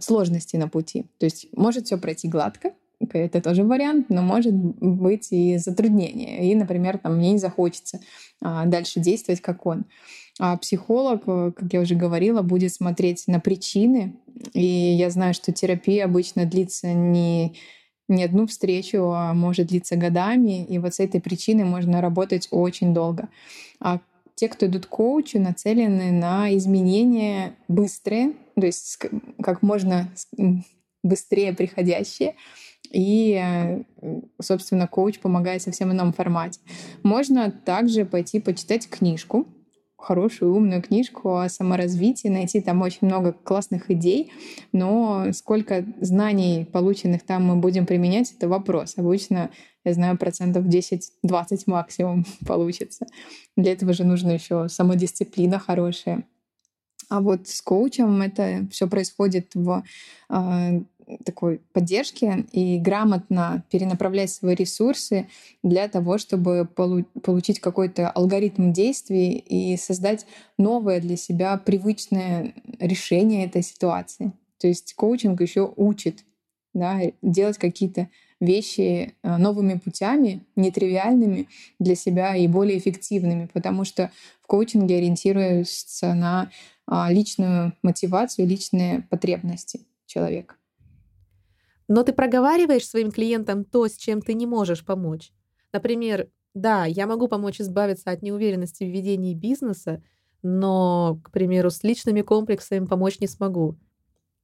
сложности 0.00 0.56
на 0.56 0.68
пути. 0.68 1.06
То 1.18 1.26
есть 1.26 1.46
может 1.56 1.86
все 1.86 1.96
пройти 1.96 2.26
гладко, 2.26 2.72
это 3.08 3.40
тоже 3.40 3.64
вариант, 3.64 4.06
но 4.10 4.22
может 4.22 4.54
быть 4.54 5.28
и 5.30 5.56
затруднение. 5.56 6.50
И, 6.50 6.54
например, 6.54 6.98
там 6.98 7.16
мне 7.16 7.32
не 7.32 7.38
захочется 7.38 8.00
а, 8.40 8.66
дальше 8.66 9.00
действовать, 9.00 9.40
как 9.40 9.66
он. 9.66 9.84
А 10.38 10.56
психолог, 10.56 11.22
э, 11.26 11.52
как 11.54 11.72
я 11.72 11.80
уже 11.80 11.94
говорила, 11.94 12.42
будет 12.42 12.72
смотреть 12.72 13.24
на 13.26 13.40
причины. 13.40 14.16
И 14.54 14.64
я 14.64 15.10
знаю, 15.10 15.34
что 15.34 15.52
терапия 15.52 16.04
обычно 16.04 16.46
длится 16.46 16.92
не, 16.92 17.54
не 18.08 18.24
одну 18.24 18.46
встречу, 18.46 19.10
а 19.10 19.34
может 19.34 19.68
длиться 19.68 19.96
годами. 19.96 20.64
И 20.64 20.78
вот 20.78 20.94
с 20.94 21.00
этой 21.00 21.20
причиной 21.20 21.64
можно 21.64 22.00
работать 22.00 22.48
очень 22.50 22.94
долго. 22.94 23.28
А 23.80 24.00
те, 24.34 24.48
кто 24.48 24.66
идут 24.66 24.86
к 24.86 24.88
коучу, 24.88 25.38
нацелены 25.38 26.10
на 26.12 26.56
изменения 26.56 27.54
быстрые, 27.68 28.32
то 28.54 28.64
есть 28.64 28.98
как 29.42 29.62
можно 29.62 30.10
быстрее 31.02 31.52
приходящие. 31.52 32.34
И, 32.90 33.40
э, 33.40 33.82
собственно, 34.40 34.86
коуч 34.86 35.20
помогает 35.20 35.62
в 35.62 35.64
совсем 35.64 35.92
ином 35.92 36.12
формате. 36.12 36.60
Можно 37.02 37.50
также 37.50 38.04
пойти 38.04 38.40
почитать 38.40 38.88
книжку, 38.88 39.46
хорошую, 39.96 40.54
умную 40.54 40.82
книжку 40.82 41.36
о 41.36 41.48
саморазвитии, 41.48 42.28
найти 42.28 42.60
там 42.60 42.82
очень 42.82 43.06
много 43.06 43.32
классных 43.32 43.90
идей, 43.90 44.32
но 44.72 45.26
сколько 45.32 45.84
знаний, 46.00 46.64
полученных 46.64 47.22
там, 47.22 47.44
мы 47.44 47.56
будем 47.56 47.86
применять, 47.86 48.32
это 48.32 48.48
вопрос. 48.48 48.94
Обычно, 48.96 49.50
я 49.84 49.92
знаю, 49.92 50.18
процентов 50.18 50.64
10-20 50.66 51.62
максимум 51.66 52.24
получится. 52.46 53.06
Для 53.56 53.72
этого 53.72 53.92
же 53.92 54.04
нужно 54.04 54.32
еще 54.32 54.68
самодисциплина 54.68 55.58
хорошая. 55.58 56.24
А 57.08 57.20
вот 57.20 57.48
с 57.48 57.60
коучем 57.60 58.22
это 58.22 58.68
все 58.70 58.86
происходит 58.86 59.50
в 59.54 59.82
э, 60.30 60.80
такой 61.24 61.60
поддержки 61.72 62.46
и 62.52 62.78
грамотно 62.78 63.64
перенаправлять 63.70 64.30
свои 64.30 64.54
ресурсы 64.54 65.28
для 65.62 65.88
того, 65.88 66.18
чтобы 66.18 66.68
полу- 66.74 67.06
получить 67.22 67.60
какой-то 67.60 68.10
алгоритм 68.10 68.72
действий 68.72 69.32
и 69.32 69.76
создать 69.76 70.26
новое 70.58 71.00
для 71.00 71.16
себя 71.16 71.56
привычное 71.56 72.54
решение 72.78 73.46
этой 73.46 73.62
ситуации. 73.62 74.32
То 74.58 74.68
есть 74.68 74.94
коучинг 74.94 75.40
еще 75.40 75.72
учит 75.76 76.24
да, 76.74 77.00
делать 77.22 77.58
какие-то 77.58 78.08
вещи 78.40 79.14
э, 79.22 79.36
новыми 79.36 79.74
путями, 79.74 80.44
нетривиальными 80.56 81.48
для 81.78 81.94
себя 81.94 82.36
и 82.36 82.46
более 82.46 82.78
эффективными, 82.78 83.48
потому 83.52 83.84
что 83.84 84.10
в 84.42 84.46
коучинге 84.46 84.96
ориентируются 84.96 86.14
на 86.14 86.50
а, 86.86 87.12
личную 87.12 87.72
мотивацию, 87.82 88.48
личные 88.48 89.02
потребности 89.10 89.80
человека. 90.06 90.56
Но 91.90 92.04
ты 92.04 92.12
проговариваешь 92.12 92.86
своим 92.86 93.10
клиентам 93.10 93.64
то, 93.64 93.88
с 93.88 93.96
чем 93.96 94.22
ты 94.22 94.34
не 94.34 94.46
можешь 94.46 94.84
помочь. 94.84 95.32
Например, 95.72 96.28
да, 96.54 96.84
я 96.84 97.08
могу 97.08 97.26
помочь 97.26 97.60
избавиться 97.60 98.12
от 98.12 98.22
неуверенности 98.22 98.84
в 98.84 98.92
ведении 98.92 99.34
бизнеса, 99.34 100.00
но, 100.40 101.20
к 101.24 101.32
примеру, 101.32 101.68
с 101.68 101.82
личными 101.82 102.22
комплексами 102.22 102.86
помочь 102.86 103.18
не 103.18 103.26
смогу. 103.26 103.76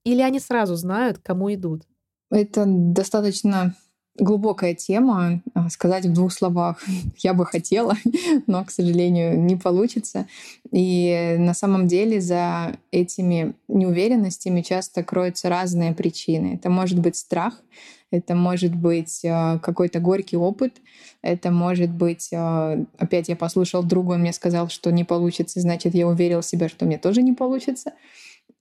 Или 0.02 0.22
они 0.22 0.40
сразу 0.40 0.74
знают, 0.74 1.18
к 1.18 1.22
кому 1.22 1.54
идут? 1.54 1.84
Это 2.30 2.64
достаточно 2.66 3.76
глубокая 4.18 4.74
тема. 4.74 5.42
А, 5.54 5.68
сказать 5.70 6.06
в 6.06 6.12
двух 6.12 6.32
словах 6.32 6.82
я 7.18 7.34
бы 7.34 7.46
хотела, 7.46 7.94
но, 8.46 8.64
к 8.64 8.70
сожалению, 8.70 9.40
не 9.40 9.56
получится. 9.56 10.26
И 10.72 11.36
на 11.38 11.54
самом 11.54 11.86
деле 11.86 12.20
за 12.20 12.76
этими 12.90 13.54
неуверенностями 13.68 14.62
часто 14.62 15.02
кроются 15.02 15.48
разные 15.48 15.94
причины. 15.94 16.54
Это 16.54 16.70
может 16.70 16.98
быть 16.98 17.16
страх, 17.16 17.60
это 18.10 18.34
может 18.34 18.74
быть 18.74 19.22
а, 19.24 19.58
какой-то 19.58 20.00
горький 20.00 20.36
опыт, 20.36 20.74
это 21.22 21.50
может 21.50 21.90
быть, 21.90 22.30
а, 22.32 22.78
опять 22.98 23.28
я 23.28 23.36
послушал 23.36 23.82
друга, 23.82 24.12
он 24.12 24.20
мне 24.20 24.32
сказал, 24.32 24.68
что 24.68 24.90
не 24.90 25.04
получится, 25.04 25.60
значит, 25.60 25.94
я 25.94 26.06
уверил 26.06 26.42
себя, 26.42 26.68
что 26.68 26.84
мне 26.84 26.98
тоже 26.98 27.22
не 27.22 27.32
получится. 27.32 27.92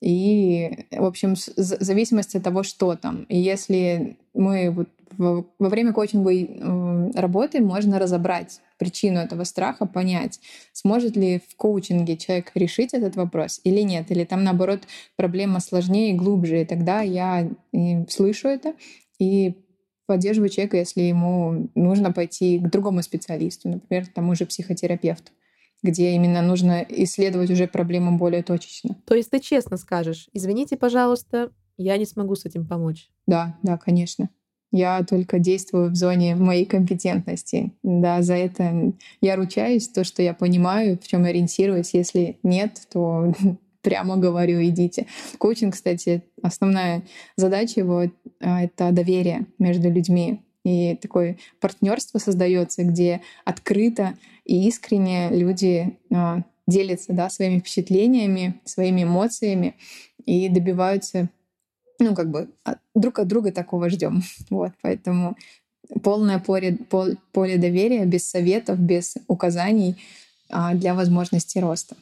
И, 0.02 0.86
в 0.92 1.06
общем, 1.06 1.36
в 1.36 1.40
зависимости 1.58 2.38
от 2.38 2.44
того, 2.44 2.64
что 2.64 2.96
там. 2.96 3.24
И 3.24 3.38
если 3.40 4.18
мы 4.34 4.70
вот 4.70 4.90
во 5.18 5.70
время 5.70 5.94
коучинговой 5.94 7.14
работы 7.14 7.62
можно 7.62 8.00
разобрать 8.00 8.62
причину 8.78 9.20
этого 9.20 9.44
страха, 9.44 9.86
понять, 9.86 10.40
сможет 10.74 11.16
ли 11.16 11.42
в 11.48 11.56
коучинге 11.56 12.18
человек 12.18 12.52
решить 12.56 12.94
этот 12.94 13.16
вопрос 13.16 13.62
или 13.64 13.82
нет, 13.82 14.12
или 14.12 14.26
там 14.26 14.44
наоборот 14.44 14.82
проблема 15.16 15.60
сложнее 15.60 16.12
и 16.12 16.18
глубже. 16.18 16.62
И 16.62 16.66
тогда 16.66 17.02
я 17.02 17.50
слышу 18.10 18.48
это 18.48 18.74
и 19.20 19.56
поддерживаю 20.08 20.50
человека, 20.50 20.78
если 20.78 21.02
ему 21.02 21.70
нужно 21.74 22.12
пойти 22.12 22.60
к 22.60 22.70
другому 22.70 23.02
специалисту, 23.02 23.70
например, 23.70 24.06
к 24.06 24.14
тому 24.14 24.36
же 24.36 24.46
психотерапевту 24.46 25.32
где 25.84 26.16
именно 26.16 26.42
нужно 26.42 26.84
исследовать 26.90 27.52
уже 27.52 27.68
проблему 27.68 28.18
более 28.18 28.42
точечно. 28.42 28.98
То 29.06 29.14
есть 29.14 29.30
ты 29.30 29.40
честно 29.40 29.78
скажешь, 29.78 30.30
извините, 30.34 30.78
пожалуйста, 30.78 31.52
я 31.78 31.98
не 31.98 32.06
смогу 32.06 32.36
с 32.36 32.46
этим 32.46 32.66
помочь. 32.66 33.12
Да, 33.28 33.58
да, 33.62 33.78
конечно. 33.78 34.30
Я 34.76 35.06
только 35.06 35.40
действую 35.40 35.90
в 35.90 35.96
зоне 35.96 36.36
моей 36.36 36.66
компетентности. 36.66 37.72
Да, 37.82 38.22
за 38.22 38.34
это 38.34 38.92
я 39.22 39.38
ручаюсь, 39.38 39.88
то, 39.88 40.04
что 40.04 40.22
я 40.22 40.34
понимаю, 40.34 41.00
в 41.02 41.08
чем 41.08 41.24
ориентируюсь. 41.24 41.94
Если 41.94 42.40
нет, 42.44 42.82
то 42.92 43.34
прямо 43.82 44.18
говорю, 44.18 44.62
идите. 44.62 45.08
Коучинг, 45.38 45.76
кстати, 45.76 46.24
основная 46.42 47.04
задача 47.38 47.80
его 47.80 48.12
а,— 48.42 48.64
это 48.66 48.92
доверие 48.92 49.46
между 49.60 49.90
людьми. 49.90 50.42
И 50.66 50.98
такое 51.02 51.38
партнерство 51.62 52.20
создается, 52.20 52.84
где 52.84 53.22
открыто 53.46 54.16
и 54.44 54.68
искренне 54.68 55.30
люди 55.30 55.98
а, 56.14 56.44
делятся 56.68 57.14
да, 57.14 57.30
своими 57.30 57.60
впечатлениями, 57.60 58.60
своими 58.66 59.04
эмоциями 59.04 59.76
и 60.26 60.50
добиваются, 60.50 61.30
ну, 62.00 62.16
как 62.16 62.30
бы 62.30 62.50
друг 62.94 63.20
от 63.20 63.28
друга 63.28 63.52
такого 63.52 63.90
ждем. 63.90 64.22
Вот, 64.50 64.72
поэтому 64.82 65.36
полное 66.04 66.40
поле, 66.40 66.78
поле 67.32 67.58
доверия, 67.58 68.06
без 68.06 68.30
советов, 68.30 68.80
без 68.80 69.16
указаний 69.28 69.96
а, 70.50 70.74
для 70.74 70.94
возможности 70.94 71.60
роста. 71.60 71.96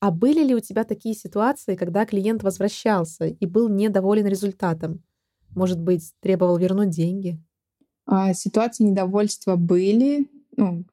А 0.00 0.10
были 0.10 0.44
ли 0.44 0.54
у 0.54 0.60
тебя 0.60 0.84
такие 0.84 1.14
ситуации, 1.14 1.74
когда 1.74 2.06
клиент 2.06 2.42
возвращался 2.42 3.26
и 3.26 3.46
был 3.46 3.68
недоволен 3.68 4.26
результатом? 4.26 5.02
Может 5.54 5.80
быть, 5.80 6.12
требовал 6.20 6.56
вернуть 6.56 6.90
деньги? 6.90 7.38
А, 8.06 8.32
ситуации 8.32 8.84
недовольства 8.84 9.56
были, 9.56 10.28
ну, 10.56 10.84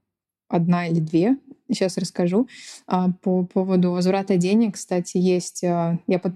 одна 0.47 0.87
или 0.87 0.99
две, 0.99 1.37
сейчас 1.69 1.97
расскажу. 1.97 2.47
А, 2.87 3.11
по 3.21 3.45
поводу 3.45 3.91
возврата 3.91 4.37
денег, 4.37 4.75
кстати, 4.75 5.17
есть, 5.17 5.63
а, 5.63 5.99
я 6.07 6.19
под, 6.19 6.33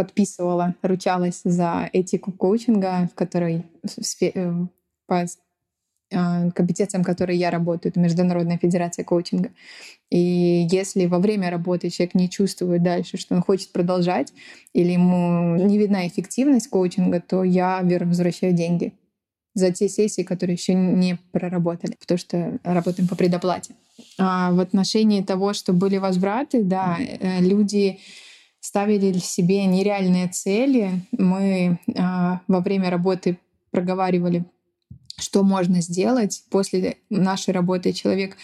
подписывала, 0.00 0.74
ручалась 0.80 1.42
за 1.44 1.90
этику 1.92 2.32
коучинга, 2.32 3.10
в 3.12 3.14
которой 3.14 3.66
э, 4.22 4.52
по 5.06 5.26
компетенциям, 6.10 7.04
которые 7.04 7.38
я 7.38 7.50
работаю, 7.50 7.92
это 7.92 8.00
Международная 8.00 8.56
федерация 8.56 9.04
коучинга. 9.04 9.50
И 10.10 10.66
если 10.70 11.04
во 11.04 11.18
время 11.18 11.50
работы 11.50 11.90
человек 11.90 12.14
не 12.14 12.30
чувствует 12.30 12.82
дальше, 12.82 13.18
что 13.18 13.34
он 13.34 13.42
хочет 13.42 13.72
продолжать, 13.72 14.32
или 14.72 14.92
ему 14.92 15.56
не 15.56 15.78
видна 15.78 16.08
эффективность 16.08 16.70
коучинга, 16.70 17.20
то 17.20 17.44
я 17.44 17.82
возвращаю 17.82 18.54
деньги 18.54 18.94
за 19.54 19.70
те 19.70 19.88
сессии, 19.88 20.22
которые 20.22 20.54
еще 20.54 20.74
не 20.74 21.18
проработали, 21.32 21.94
потому 22.00 22.18
что 22.18 22.58
работаем 22.64 23.06
по 23.06 23.16
предоплате. 23.16 23.74
А 24.18 24.50
в 24.52 24.60
отношении 24.60 25.22
того, 25.22 25.52
что 25.52 25.74
были 25.74 25.98
возвраты, 25.98 26.64
да, 26.64 26.96
э, 26.98 27.40
люди 27.40 28.00
ставили 28.60 29.18
себе 29.18 29.64
нереальные 29.64 30.28
цели. 30.28 31.06
Мы 31.12 31.78
а, 31.96 32.40
во 32.46 32.60
время 32.60 32.90
работы 32.90 33.38
проговаривали, 33.70 34.44
что 35.18 35.42
можно 35.42 35.80
сделать 35.80 36.44
после 36.50 36.96
нашей 37.08 37.52
работы. 37.52 37.92
Человек 37.92 38.36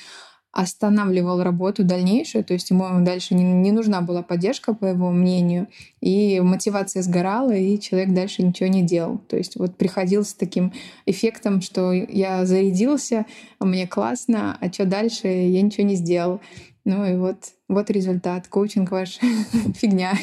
останавливал 0.57 1.43
работу 1.43 1.85
дальнейшую, 1.85 2.43
то 2.43 2.55
есть 2.55 2.71
ему 2.71 2.87
дальше 3.05 3.35
не, 3.35 3.45
не 3.45 3.73
нужна 3.73 4.01
была 4.01 4.23
поддержка, 4.23 4.73
по 4.73 4.87
его 4.87 5.11
мнению, 5.11 5.67
и 6.01 6.41
мотивация 6.41 7.03
сгорала, 7.03 7.53
и 7.53 7.79
человек 7.79 8.15
дальше 8.15 8.43
ничего 8.43 8.71
не 8.71 8.83
делал. 8.83 9.19
То 9.19 9.37
есть 9.37 9.57
вот 9.57 9.77
приходил 9.77 10.25
с 10.25 10.33
таким 10.33 10.73
эффектом, 11.05 11.61
что 11.61 11.93
я 11.93 12.47
зарядился, 12.47 13.27
мне 13.61 13.87
классно, 13.87 14.57
а 14.59 14.73
что 14.73 14.87
дальше, 14.87 15.29
я 15.29 15.61
ничего 15.61 15.87
не 15.87 15.95
сделал. 15.95 16.41
Ну 16.87 17.05
и 17.05 17.17
вот, 17.17 17.37
вот 17.69 17.91
результат. 17.91 18.49
Коучинг 18.49 18.91
ваш 18.91 19.19
фигня. 19.75 20.15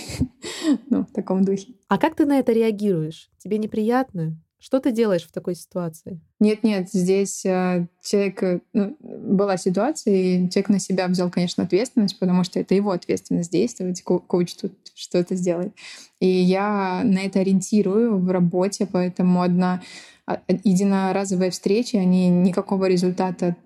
ну, 0.90 1.04
в 1.04 1.12
таком 1.12 1.44
духе. 1.44 1.74
А 1.88 1.98
как 1.98 2.16
ты 2.16 2.26
на 2.26 2.40
это 2.40 2.52
реагируешь? 2.52 3.30
Тебе 3.38 3.58
неприятно? 3.58 4.38
Что 4.60 4.80
ты 4.80 4.94
делаешь 4.94 5.28
в 5.28 5.32
такой 5.34 5.56
ситуации? 5.56 6.22
Нет, 6.40 6.64
нет, 6.64 6.90
здесь 6.90 7.46
э, 7.46 7.86
человек 8.02 8.42
э, 8.44 8.60
ну, 8.72 8.96
была 9.02 9.58
ситуация, 9.58 10.16
и 10.16 10.50
человек 10.50 10.70
на 10.70 10.80
себя 10.80 11.10
взял, 11.10 11.30
конечно, 11.30 11.66
ответственность, 11.66 12.18
потому 12.18 12.46
что 12.46 12.62
это 12.62 12.74
его 12.74 12.92
ответственность 12.92 13.52
действовать. 13.52 14.02
Ко- 14.04 14.20
коуч 14.20 14.54
тут 14.54 14.72
что-то 14.96 15.36
сделает. 15.36 15.74
И 16.22 16.28
я 16.28 17.02
на 17.04 17.20
это 17.20 17.42
ориентирую 17.42 18.18
в 18.18 18.32
работе, 18.32 18.88
поэтому 18.90 19.42
одна 19.42 19.82
а, 20.26 20.40
единоразовая 20.48 21.52
встреча, 21.52 21.98
они 21.98 22.30
никакого 22.30 22.86
результата 22.86 23.58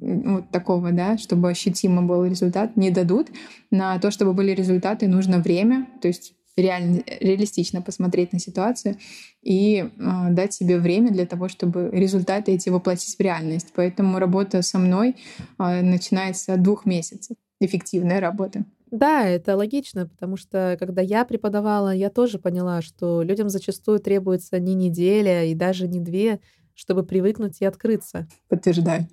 вот 0.00 0.50
такого, 0.50 0.92
да, 0.92 1.18
чтобы 1.18 1.50
ощутимо 1.50 2.02
был 2.02 2.24
результат, 2.24 2.76
не 2.76 2.90
дадут. 2.90 3.28
На 3.70 3.98
то, 3.98 4.10
чтобы 4.10 4.32
были 4.32 4.52
результаты, 4.52 5.08
нужно 5.08 5.38
время, 5.38 5.86
то 6.00 6.08
есть 6.08 6.34
реально, 6.56 7.02
реалистично 7.20 7.82
посмотреть 7.82 8.32
на 8.32 8.38
ситуацию 8.38 8.96
и 9.42 9.76
э, 9.78 9.90
дать 10.30 10.52
себе 10.52 10.78
время 10.78 11.10
для 11.10 11.26
того, 11.26 11.48
чтобы 11.48 11.90
результаты 11.92 12.52
эти 12.52 12.68
воплотить 12.68 13.16
в 13.16 13.20
реальность. 13.20 13.68
Поэтому 13.74 14.18
работа 14.18 14.62
со 14.62 14.78
мной 14.78 15.16
э, 15.58 15.82
начинается 15.82 16.54
от 16.54 16.62
двух 16.62 16.86
месяцев. 16.86 17.36
Эффективная 17.60 18.20
работа. 18.20 18.64
Да, 18.90 19.24
это 19.24 19.56
логично, 19.56 20.06
потому 20.06 20.36
что 20.36 20.76
когда 20.80 21.00
я 21.00 21.24
преподавала, 21.24 21.94
я 21.94 22.10
тоже 22.10 22.38
поняла, 22.38 22.82
что 22.82 23.22
людям 23.22 23.48
зачастую 23.48 24.00
требуется 24.00 24.58
не 24.58 24.74
неделя 24.74 25.44
и 25.44 25.54
даже 25.54 25.86
не 25.86 26.00
две, 26.00 26.40
чтобы 26.74 27.04
привыкнуть 27.04 27.60
и 27.60 27.64
открыться. 27.64 28.26
Подтверждаю. 28.48 29.06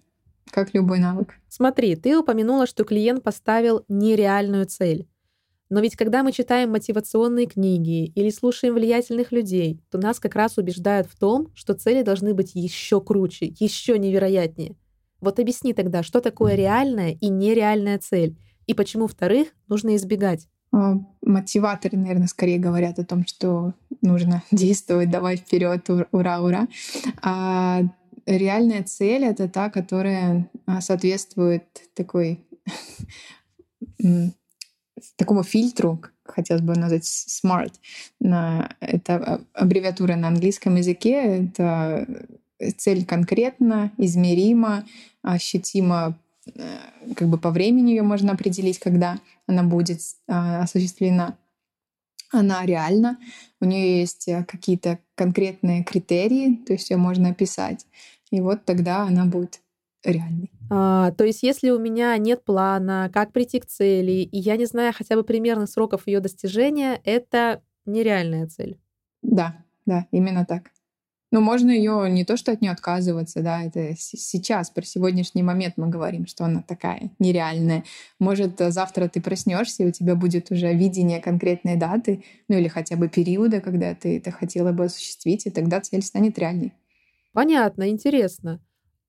Как 0.51 0.73
любой 0.73 0.99
навык. 0.99 1.33
Смотри, 1.47 1.95
ты 1.95 2.17
упомянула, 2.17 2.67
что 2.67 2.83
клиент 2.83 3.23
поставил 3.23 3.83
нереальную 3.87 4.65
цель. 4.65 5.07
Но 5.69 5.81
ведь 5.81 5.95
когда 5.97 6.23
мы 6.23 6.31
читаем 6.31 6.71
мотивационные 6.71 7.45
книги 7.45 8.05
или 8.05 8.29
слушаем 8.29 8.73
влиятельных 8.75 9.31
людей, 9.31 9.81
то 9.91 9.97
нас 9.97 10.19
как 10.19 10.35
раз 10.35 10.57
убеждают 10.57 11.07
в 11.07 11.17
том, 11.17 11.51
что 11.55 11.73
цели 11.73 12.03
должны 12.03 12.33
быть 12.33 12.51
еще 12.55 13.01
круче, 13.01 13.53
еще 13.59 13.99
невероятнее. 13.99 14.75
Вот 15.19 15.39
объясни 15.39 15.73
тогда, 15.73 16.03
что 16.03 16.21
такое 16.21 16.55
реальная 16.55 17.11
и 17.11 17.27
нереальная 17.27 17.99
цель, 17.99 18.37
и 18.65 18.73
почему 18.73 19.07
вторых 19.07 19.49
нужно 19.67 19.95
избегать. 19.95 20.47
А, 20.71 20.95
мотиваторы, 21.21 21.97
наверное, 21.97 22.27
скорее 22.27 22.59
говорят 22.59 22.99
о 22.99 23.05
том, 23.05 23.25
что 23.25 23.73
нужно 24.01 24.43
действовать, 24.51 25.09
давай 25.09 25.37
вперед, 25.37 25.89
ура, 26.11 26.41
ура. 26.41 26.67
А 27.21 27.81
реальная 28.27 28.83
цель 28.83 29.25
это 29.25 29.47
та, 29.47 29.69
которая 29.69 30.49
а, 30.65 30.81
соответствует 30.81 31.63
такой 31.95 32.45
такому 35.15 35.43
фильтру, 35.43 36.01
хотелось 36.25 36.61
бы 36.61 36.75
назвать 36.75 37.03
SMART. 37.03 37.73
Это 38.19 39.41
аббревиатура 39.53 40.15
на 40.15 40.27
английском 40.27 40.75
языке. 40.75 41.47
Это 41.47 42.07
цель 42.77 43.05
конкретно, 43.05 43.91
измеримо, 43.97 44.85
ощутимо 45.21 46.17
э, 46.47 46.79
как 47.15 47.27
бы 47.27 47.37
по 47.37 47.51
времени 47.51 47.91
ее 47.91 48.03
можно 48.03 48.33
определить, 48.33 48.79
когда 48.79 49.19
она 49.45 49.63
будет 49.63 49.99
а, 50.27 50.63
осуществлена. 50.63 51.37
Она 52.31 52.65
реальна, 52.65 53.17
у 53.61 53.65
нее 53.65 53.99
есть 53.99 54.27
э, 54.27 54.43
какие-то 54.43 54.99
конкретные 55.15 55.83
критерии, 55.83 56.55
то 56.65 56.73
есть 56.73 56.89
ее 56.89 56.97
можно 56.97 57.29
описать. 57.29 57.85
И 58.31 58.41
вот 58.41 58.65
тогда 58.65 59.03
она 59.03 59.25
будет 59.25 59.61
реальной. 60.03 60.51
А, 60.69 61.11
то 61.11 61.23
есть, 61.23 61.43
если 61.43 61.69
у 61.69 61.79
меня 61.79 62.17
нет 62.17 62.43
плана, 62.43 63.09
как 63.13 63.31
прийти 63.31 63.59
к 63.59 63.65
цели, 63.65 64.23
и 64.23 64.37
я 64.37 64.57
не 64.57 64.65
знаю 64.65 64.93
хотя 64.95 65.15
бы 65.15 65.23
примерно 65.23 65.65
сроков 65.67 66.07
ее 66.07 66.19
достижения, 66.19 66.99
это 67.03 67.61
нереальная 67.85 68.47
цель. 68.47 68.77
Да, 69.21 69.63
да, 69.85 70.07
именно 70.11 70.45
так. 70.45 70.71
Но 71.29 71.41
можно 71.41 71.71
ее 71.71 72.09
не 72.09 72.23
то, 72.23 72.37
что 72.37 72.53
от 72.53 72.61
нее 72.61 72.71
отказываться, 72.71 73.41
да, 73.41 73.61
это 73.61 73.93
сейчас, 73.97 74.69
про 74.69 74.83
сегодняшний 74.83 75.43
момент 75.43 75.73
мы 75.75 75.89
говорим, 75.89 76.25
что 76.25 76.45
она 76.45 76.61
такая 76.61 77.11
нереальная. 77.19 77.83
Может, 78.17 78.59
завтра 78.59 79.09
ты 79.09 79.21
проснешься, 79.21 79.83
и 79.83 79.87
у 79.87 79.91
тебя 79.91 80.15
будет 80.15 80.51
уже 80.51 80.73
видение 80.73 81.19
конкретной 81.19 81.75
даты, 81.75 82.23
ну 82.47 82.57
или 82.57 82.69
хотя 82.69 82.95
бы 82.95 83.09
периода, 83.09 83.59
когда 83.59 83.93
ты 83.93 84.17
это 84.17 84.31
хотела 84.31 84.71
бы 84.71 84.85
осуществить, 84.85 85.45
и 85.45 85.49
тогда 85.49 85.81
цель 85.81 86.01
станет 86.01 86.39
реальной. 86.39 86.73
Понятно, 87.37 87.89
интересно. 87.89 88.59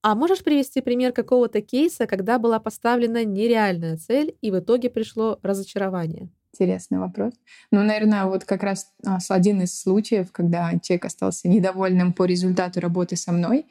А 0.03 0.15
можешь 0.15 0.45
привести 0.45 0.83
пример 0.83 1.13
какого-то 1.13 1.63
кейса, 1.63 2.07
когда 2.07 2.39
была 2.39 2.59
поставлена 2.61 3.25
нереальная 3.25 3.97
цель, 3.97 4.37
и 4.43 4.51
в 4.51 4.59
итоге 4.59 4.91
пришло 4.91 5.39
разочарование? 5.43 6.29
Интересный 6.53 6.99
вопрос. 6.99 7.33
Ну, 7.71 7.83
наверное, 7.83 8.27
вот 8.27 8.45
как 8.45 8.63
раз 8.63 8.93
а, 9.07 9.17
один 9.31 9.63
из 9.63 9.81
случаев, 9.81 10.31
когда 10.31 10.79
человек 10.83 11.07
остался 11.07 11.49
недовольным 11.49 12.13
по 12.13 12.27
результату 12.27 12.81
работы 12.81 13.17
со 13.17 13.33
мной, 13.33 13.65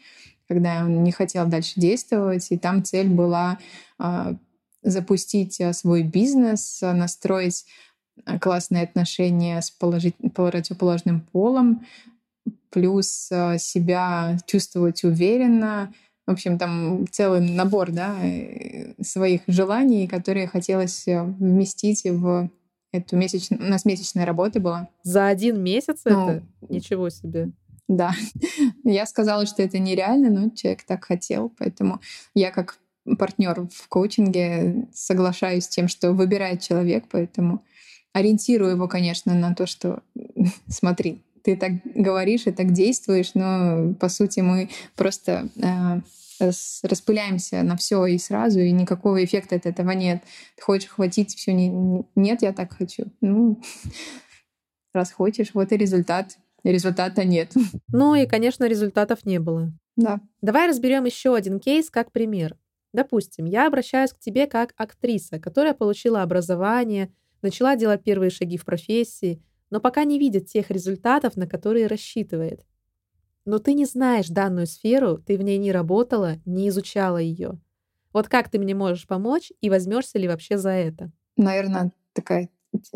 когда 0.48 0.84
он 0.86 1.04
не 1.04 1.12
хотел 1.12 1.46
дальше 1.46 1.80
действовать, 1.80 2.48
и 2.50 2.58
там 2.58 2.84
цель 2.84 3.10
была 3.10 3.60
а, 4.00 4.34
запустить 4.82 5.62
а, 5.62 5.72
свой 5.72 6.02
бизнес, 6.02 6.82
настроить 6.82 7.67
классные 8.41 8.86
отношения 8.86 9.62
с 9.62 9.70
положить, 9.70 10.15
противоположным 10.34 11.22
полом, 11.22 11.86
плюс 12.69 13.07
себя 13.07 14.38
чувствовать 14.45 15.03
уверенно, 15.03 15.93
в 16.27 16.31
общем, 16.31 16.57
там 16.57 17.07
целый 17.10 17.39
набор 17.39 17.91
да, 17.91 18.13
э, 18.21 19.01
своих 19.01 19.41
желаний, 19.47 20.07
которые 20.07 20.47
хотелось 20.47 21.07
э, 21.07 21.23
вместить 21.23 22.03
в 22.03 22.49
эту 22.91 23.15
месячную... 23.15 23.65
У 23.65 23.69
нас 23.69 23.86
месячная 23.86 24.25
работа 24.25 24.60
была. 24.60 24.89
За 25.03 25.27
один 25.27 25.63
месяц 25.63 26.01
ну, 26.03 26.29
это? 26.29 26.43
Ничего 26.67 27.10
себе. 27.10 27.51
Да. 27.88 28.12
Я 28.83 29.05
сказала, 29.05 29.45
что 29.45 29.63
это 29.63 29.79
нереально, 29.79 30.29
но 30.29 30.49
человек 30.49 30.83
так 30.83 31.05
хотел. 31.05 31.49
Поэтому 31.57 32.01
я 32.33 32.51
как 32.51 32.77
партнер 33.17 33.69
в 33.73 33.88
коучинге 33.88 34.88
соглашаюсь 34.93 35.63
с 35.63 35.69
тем, 35.69 35.88
что 35.88 36.12
выбирает 36.12 36.60
человек, 36.60 37.05
поэтому 37.10 37.63
ориентирую 38.12 38.71
его, 38.71 38.89
конечно, 38.89 39.33
на 39.33 39.55
то, 39.55 39.65
что 39.65 40.03
смотри, 40.67 41.21
ты 41.47 41.55
так 41.55 41.71
говоришь 41.95 42.45
и 42.45 42.51
так 42.51 42.73
действуешь, 42.73 43.33
но 43.33 43.93
по 43.93 44.10
сути 44.10 44.41
мы 44.41 44.69
просто 44.97 45.47
э, 45.55 46.01
распыляемся 46.83 47.63
на 47.63 47.77
все 47.77 48.05
и 48.05 48.17
сразу, 48.17 48.60
и 48.60 48.69
никакого 48.71 49.23
эффекта 49.23 49.55
от 49.55 49.65
этого 49.65 49.91
нет. 49.91 50.21
Ты 50.57 50.62
хочешь 50.62 50.89
хватить 50.89 51.33
все, 51.33 51.53
не, 51.53 52.03
нет, 52.15 52.41
я 52.41 52.51
так 52.51 52.73
хочу. 52.73 53.05
Ну, 53.21 53.62
раз 54.93 55.13
хочешь, 55.13 55.51
вот 55.53 55.71
и 55.71 55.77
результат. 55.77 56.38
Результата 56.65 57.23
нет. 57.23 57.53
Ну 57.93 58.13
и, 58.13 58.25
конечно, 58.25 58.65
результатов 58.65 59.23
не 59.23 59.39
было. 59.39 59.71
Да. 59.95 60.19
Давай 60.41 60.67
разберем 60.67 61.05
еще 61.05 61.33
один 61.33 61.62
кейс 61.62 61.89
как 61.89 62.12
пример. 62.12 62.57
Допустим, 62.91 63.45
я 63.45 63.67
обращаюсь 63.67 64.12
к 64.12 64.19
тебе 64.19 64.47
как 64.47 64.73
актриса, 64.75 65.39
которая 65.39 65.73
получила 65.73 66.23
образование, 66.23 67.10
начала 67.41 67.77
делать 67.77 68.03
первые 68.03 68.31
шаги 68.31 68.57
в 68.57 68.65
профессии, 68.65 69.41
но 69.69 69.80
пока 69.80 70.03
не 70.03 70.19
видит 70.19 70.47
тех 70.47 70.71
результатов, 70.71 71.36
на 71.36 71.47
которые 71.47 71.88
рассчитывает. 71.88 72.65
Но 73.45 73.60
ты 73.60 73.73
не 73.73 73.86
знаешь 73.86 74.27
данную 74.27 74.67
сферу, 74.67 75.17
ты 75.17 75.38
в 75.38 75.41
ней 75.41 75.58
не 75.58 75.71
работала, 75.71 76.38
не 76.45 76.67
изучала 76.69 77.17
ее. 77.17 77.60
Вот 78.13 78.27
как 78.27 78.49
ты 78.49 78.60
мне 78.60 78.75
можешь 78.75 79.08
помочь 79.08 79.51
и 79.62 79.69
возьмешься 79.69 80.19
ли 80.19 80.27
вообще 80.27 80.58
за 80.58 80.71
это? 80.71 81.12
Наверное, 81.38 81.91
такая 82.13 82.49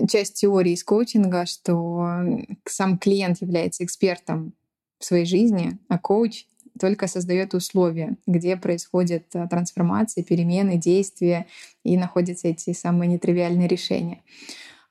часть 0.09 0.35
теории 0.35 0.73
из 0.73 0.83
коучинга, 0.83 1.45
что 1.45 2.19
сам 2.65 2.97
клиент 2.97 3.41
является 3.41 3.83
экспертом 3.83 4.53
в 4.99 5.05
своей 5.05 5.25
жизни, 5.25 5.79
а 5.87 5.97
коуч 5.97 6.45
только 6.79 7.07
создает 7.07 7.53
условия, 7.53 8.17
где 8.25 8.55
происходят 8.57 9.23
а, 9.35 9.47
трансформации, 9.47 10.23
перемены, 10.23 10.77
действия 10.77 11.47
и 11.83 11.97
находятся 11.97 12.47
эти 12.47 12.73
самые 12.73 13.09
нетривиальные 13.09 13.67
решения. 13.67 14.21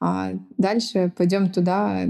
А 0.01 0.33
дальше 0.57 1.13
пойдем 1.17 1.51
туда, 1.51 2.07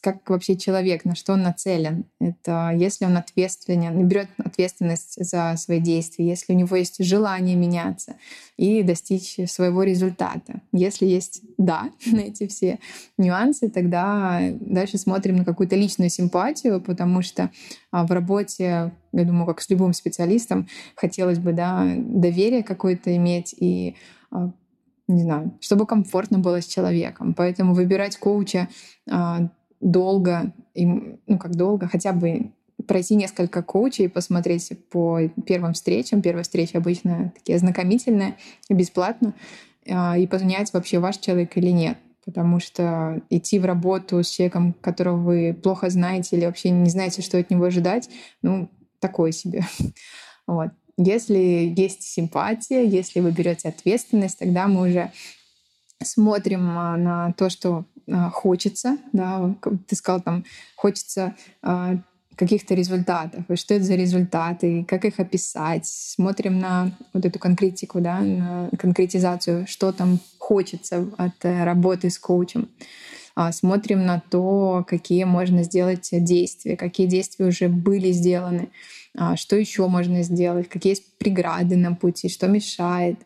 как 0.00 0.28
вообще 0.28 0.56
человек, 0.56 1.04
на 1.04 1.14
что 1.14 1.34
он 1.34 1.42
нацелен. 1.42 2.04
Это 2.20 2.72
если 2.74 3.04
он 3.04 3.16
ответственен, 3.16 4.06
берет 4.08 4.28
ответственность 4.38 5.24
за 5.24 5.54
свои 5.56 5.80
действия, 5.80 6.26
если 6.26 6.52
у 6.52 6.56
него 6.56 6.76
есть 6.76 7.02
желание 7.04 7.56
меняться 7.56 8.16
и 8.56 8.82
достичь 8.82 9.38
своего 9.48 9.82
результата. 9.82 10.60
Если 10.72 11.06
есть 11.06 11.42
да 11.58 11.90
на 12.06 12.20
эти 12.20 12.46
все 12.46 12.78
нюансы, 13.16 13.68
тогда 13.68 14.40
дальше 14.60 14.98
смотрим 14.98 15.36
на 15.36 15.44
какую-то 15.44 15.76
личную 15.76 16.10
симпатию, 16.10 16.80
потому 16.80 17.22
что 17.22 17.50
а, 17.90 18.06
в 18.06 18.10
работе, 18.10 18.92
я 19.12 19.24
думаю, 19.24 19.46
как 19.46 19.60
с 19.60 19.70
любым 19.70 19.92
специалистом, 19.92 20.68
хотелось 20.94 21.38
бы 21.38 21.52
да, 21.52 21.86
доверие 21.96 22.62
какое-то 22.62 23.14
иметь 23.16 23.54
и 23.58 23.96
а, 24.30 24.50
не 25.08 25.22
знаю, 25.22 25.56
чтобы 25.60 25.86
комфортно 25.86 26.38
было 26.38 26.60
с 26.60 26.66
человеком. 26.66 27.34
Поэтому 27.34 27.74
выбирать 27.74 28.16
коуча 28.16 28.68
а, 29.08 29.48
долго, 29.80 30.52
ну 30.74 31.38
как 31.38 31.54
долго, 31.54 31.88
хотя 31.88 32.12
бы 32.12 32.52
пройти 32.86 33.14
несколько 33.14 33.62
коучей, 33.62 34.08
посмотреть 34.08 34.72
по 34.90 35.28
первым 35.46 35.72
встречам. 35.72 36.22
Первая 36.22 36.44
встреча 36.44 36.78
обычно 36.78 37.32
такие 37.34 37.56
ознакомительные, 37.56 38.36
бесплатно, 38.68 39.34
а, 39.88 40.18
и 40.18 40.26
понять, 40.26 40.72
вообще 40.72 40.98
ваш 40.98 41.18
человек 41.18 41.56
или 41.56 41.70
нет. 41.70 41.98
Потому 42.24 42.58
что 42.58 43.22
идти 43.30 43.60
в 43.60 43.64
работу 43.64 44.22
с 44.22 44.28
человеком, 44.28 44.74
которого 44.80 45.16
вы 45.16 45.54
плохо 45.54 45.88
знаете 45.90 46.36
или 46.36 46.44
вообще 46.44 46.70
не 46.70 46.90
знаете, 46.90 47.22
что 47.22 47.38
от 47.38 47.50
него 47.50 47.64
ожидать, 47.64 48.10
ну, 48.42 48.68
такое 49.00 49.32
себе. 49.32 49.64
Вот. 50.48 50.70
Если 50.98 51.74
есть 51.76 52.02
симпатия, 52.02 52.82
если 52.82 53.20
вы 53.20 53.30
берете 53.30 53.68
ответственность, 53.68 54.38
тогда 54.38 54.66
мы 54.66 54.88
уже 54.88 55.12
смотрим 56.02 56.78
а, 56.78 56.96
на 56.96 57.32
то, 57.32 57.50
что 57.50 57.84
а, 58.10 58.30
хочется, 58.30 58.96
да, 59.12 59.54
ты 59.86 59.96
сказал 59.96 60.20
там, 60.20 60.44
хочется 60.74 61.34
а, 61.62 61.96
каких-то 62.34 62.74
результатов, 62.74 63.44
и 63.48 63.56
что 63.56 63.74
это 63.74 63.84
за 63.84 63.94
результаты, 63.94 64.84
как 64.84 65.04
их 65.04 65.20
описать, 65.20 65.86
смотрим 65.86 66.58
на 66.58 66.92
вот 67.12 67.24
эту 67.24 67.38
конкретику, 67.38 68.00
да, 68.00 68.20
на 68.20 68.70
конкретизацию, 68.78 69.66
что 69.66 69.90
там 69.92 70.18
хочется 70.38 71.08
от 71.16 71.42
э, 71.44 71.64
работы 71.64 72.10
с 72.10 72.18
коучем. 72.18 72.68
Смотрим 73.52 74.06
на 74.06 74.22
то, 74.30 74.82
какие 74.88 75.24
можно 75.24 75.62
сделать 75.62 76.08
действия, 76.10 76.74
какие 76.74 77.06
действия 77.06 77.44
уже 77.44 77.68
были 77.68 78.10
сделаны, 78.10 78.70
что 79.36 79.56
еще 79.56 79.86
можно 79.88 80.22
сделать, 80.22 80.68
какие 80.68 80.92
есть 80.92 81.18
преграды 81.18 81.76
на 81.76 81.94
пути, 81.94 82.28
что 82.28 82.48
мешает. 82.48 83.18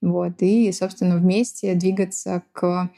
Вот, 0.00 0.40
и, 0.40 0.70
собственно, 0.72 1.16
вместе 1.16 1.74
двигаться 1.74 2.42
к 2.52 2.90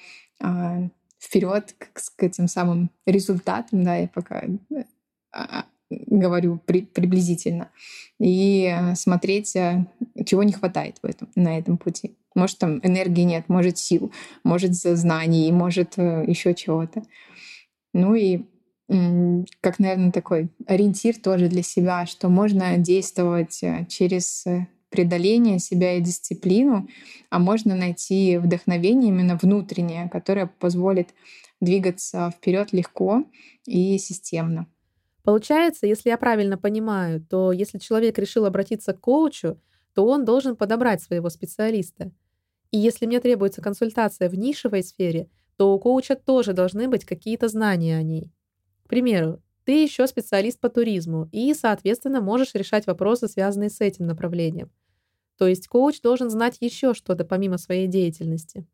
вперед 1.21 1.75
к, 1.79 2.01
к 2.17 2.23
этим 2.23 2.49
самым 2.49 2.91
результатам, 3.07 3.83
да, 3.83 3.97
я 3.97 4.09
пока 4.09 4.43
э, 4.45 4.85
а, 5.33 5.65
говорю 5.91 6.61
при, 6.65 6.83
приблизительно, 6.83 7.71
и 8.21 8.73
смотреть, 8.95 9.57
чего 10.25 10.43
не 10.43 10.53
хватает 10.53 10.99
в 11.03 11.07
этом, 11.07 11.29
на 11.35 11.59
этом 11.59 11.79
пути. 11.79 12.17
Может, 12.35 12.59
там 12.59 12.79
энергии 12.83 13.23
нет, 13.23 13.49
может, 13.49 13.79
сил, 13.79 14.13
может, 14.45 14.75
знаний, 14.75 15.51
может, 15.51 15.95
э, 15.97 16.25
еще 16.27 16.55
чего-то. 16.55 17.03
Ну 17.93 18.15
и 18.15 18.45
как, 18.89 19.79
наверное, 19.79 20.13
такой 20.13 20.49
ориентир 20.67 21.17
тоже 21.19 21.49
для 21.49 21.63
себя, 21.63 22.07
что 22.07 22.29
можно 22.29 22.77
действовать 22.79 23.61
через 23.89 24.45
преодоление 24.89 25.59
себя 25.59 25.95
и 25.95 26.01
дисциплину, 26.01 26.89
а 27.31 27.39
можно 27.39 27.77
найти 27.77 28.39
вдохновение 28.39 29.11
именно 29.11 29.39
внутреннее, 29.41 30.09
которое 30.09 30.47
позволит 30.47 31.11
двигаться 31.61 32.33
вперед 32.35 32.73
легко 32.73 33.25
и 33.67 33.99
системно. 33.99 34.67
Получается, 35.23 35.87
если 35.87 36.09
я 36.09 36.17
правильно 36.17 36.57
понимаю, 36.57 37.21
то 37.21 37.53
если 37.53 37.77
человек 37.79 38.19
решил 38.19 38.47
обратиться 38.47 38.95
к 38.95 39.01
коучу, 39.01 39.61
то 39.95 40.07
он 40.07 40.25
должен 40.25 40.57
подобрать 40.57 41.03
своего 41.03 41.29
специалиста. 41.29 42.13
И 42.71 42.79
если 42.79 43.05
мне 43.05 43.21
требуется 43.21 43.61
консультация 43.61 44.31
в 44.31 44.35
нишевой 44.35 44.83
сфере, 44.83 45.29
то 45.57 45.75
у 45.75 45.79
коуча 45.79 46.15
тоже 46.15 46.55
должны 46.55 46.89
быть 46.89 47.05
какие-то 47.05 47.49
знания 47.49 47.99
о 47.99 48.03
ней. 48.03 48.33
К 48.89 48.91
примеру, 48.91 49.43
ты 49.65 49.83
еще 49.83 50.07
специалист 50.07 50.59
по 50.59 50.71
туризму 50.71 51.29
и, 51.31 51.53
соответственно, 51.53 52.23
можешь 52.23 52.55
решать 52.55 52.87
вопросы, 52.87 53.29
связанные 53.29 53.69
с 53.69 53.83
этим 53.83 54.07
направлением. 54.07 54.71
То 55.37 55.47
есть 55.47 55.69
коуч 55.69 56.01
должен 56.01 56.31
знать 56.31 56.57
еще 56.61 56.95
что-то 56.95 57.27
помимо 57.27 57.59
своей 57.59 57.87
деятельности. 57.87 58.67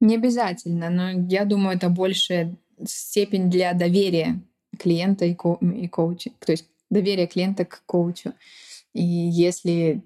Не 0.00 0.16
обязательно, 0.16 0.88
но 0.88 1.10
я 1.28 1.44
думаю, 1.44 1.76
это 1.76 1.90
больше 1.90 2.56
степень 2.86 3.50
для 3.50 3.74
доверия 3.74 4.40
клиента 4.78 5.26
и, 5.26 5.34
ко- 5.34 5.58
и 5.60 5.88
коуча. 5.88 6.30
То 6.38 6.52
есть 6.52 6.70
доверие 6.88 7.26
клиента 7.26 7.66
к 7.66 7.82
коучу. 7.84 8.32
И 8.94 9.02
если 9.04 10.02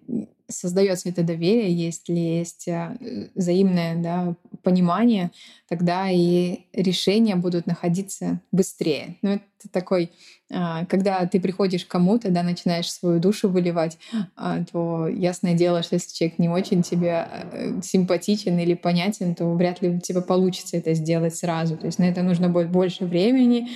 создается 0.52 1.08
это 1.08 1.22
доверие, 1.22 1.72
если 1.74 2.14
есть 2.14 2.68
а, 2.68 2.96
взаимное 3.34 3.96
да, 3.96 4.34
понимание, 4.62 5.30
тогда 5.68 6.10
и 6.10 6.60
решения 6.72 7.36
будут 7.36 7.66
находиться 7.66 8.40
быстрее. 8.52 9.16
Ну, 9.22 9.30
это 9.30 9.44
такой, 9.68 10.10
а, 10.50 10.84
когда 10.86 11.26
ты 11.26 11.40
приходишь 11.40 11.84
к 11.84 11.88
кому-то, 11.88 12.30
да, 12.30 12.42
начинаешь 12.42 12.92
свою 12.92 13.20
душу 13.20 13.48
выливать, 13.48 13.98
а, 14.36 14.64
то 14.64 15.08
ясное 15.08 15.54
дело, 15.54 15.82
что 15.82 15.94
если 15.94 16.14
человек 16.14 16.38
не 16.38 16.48
очень 16.48 16.82
тебе 16.82 17.28
симпатичен 17.82 18.58
или 18.58 18.74
понятен, 18.74 19.34
то 19.34 19.52
вряд 19.54 19.82
ли 19.82 19.90
у 19.90 20.00
тебя 20.00 20.20
получится 20.20 20.76
это 20.76 20.94
сделать 20.94 21.36
сразу. 21.36 21.76
То 21.76 21.86
есть 21.86 21.98
на 21.98 22.04
это 22.04 22.22
нужно 22.22 22.48
будет 22.48 22.70
больше 22.70 23.04
времени, 23.04 23.68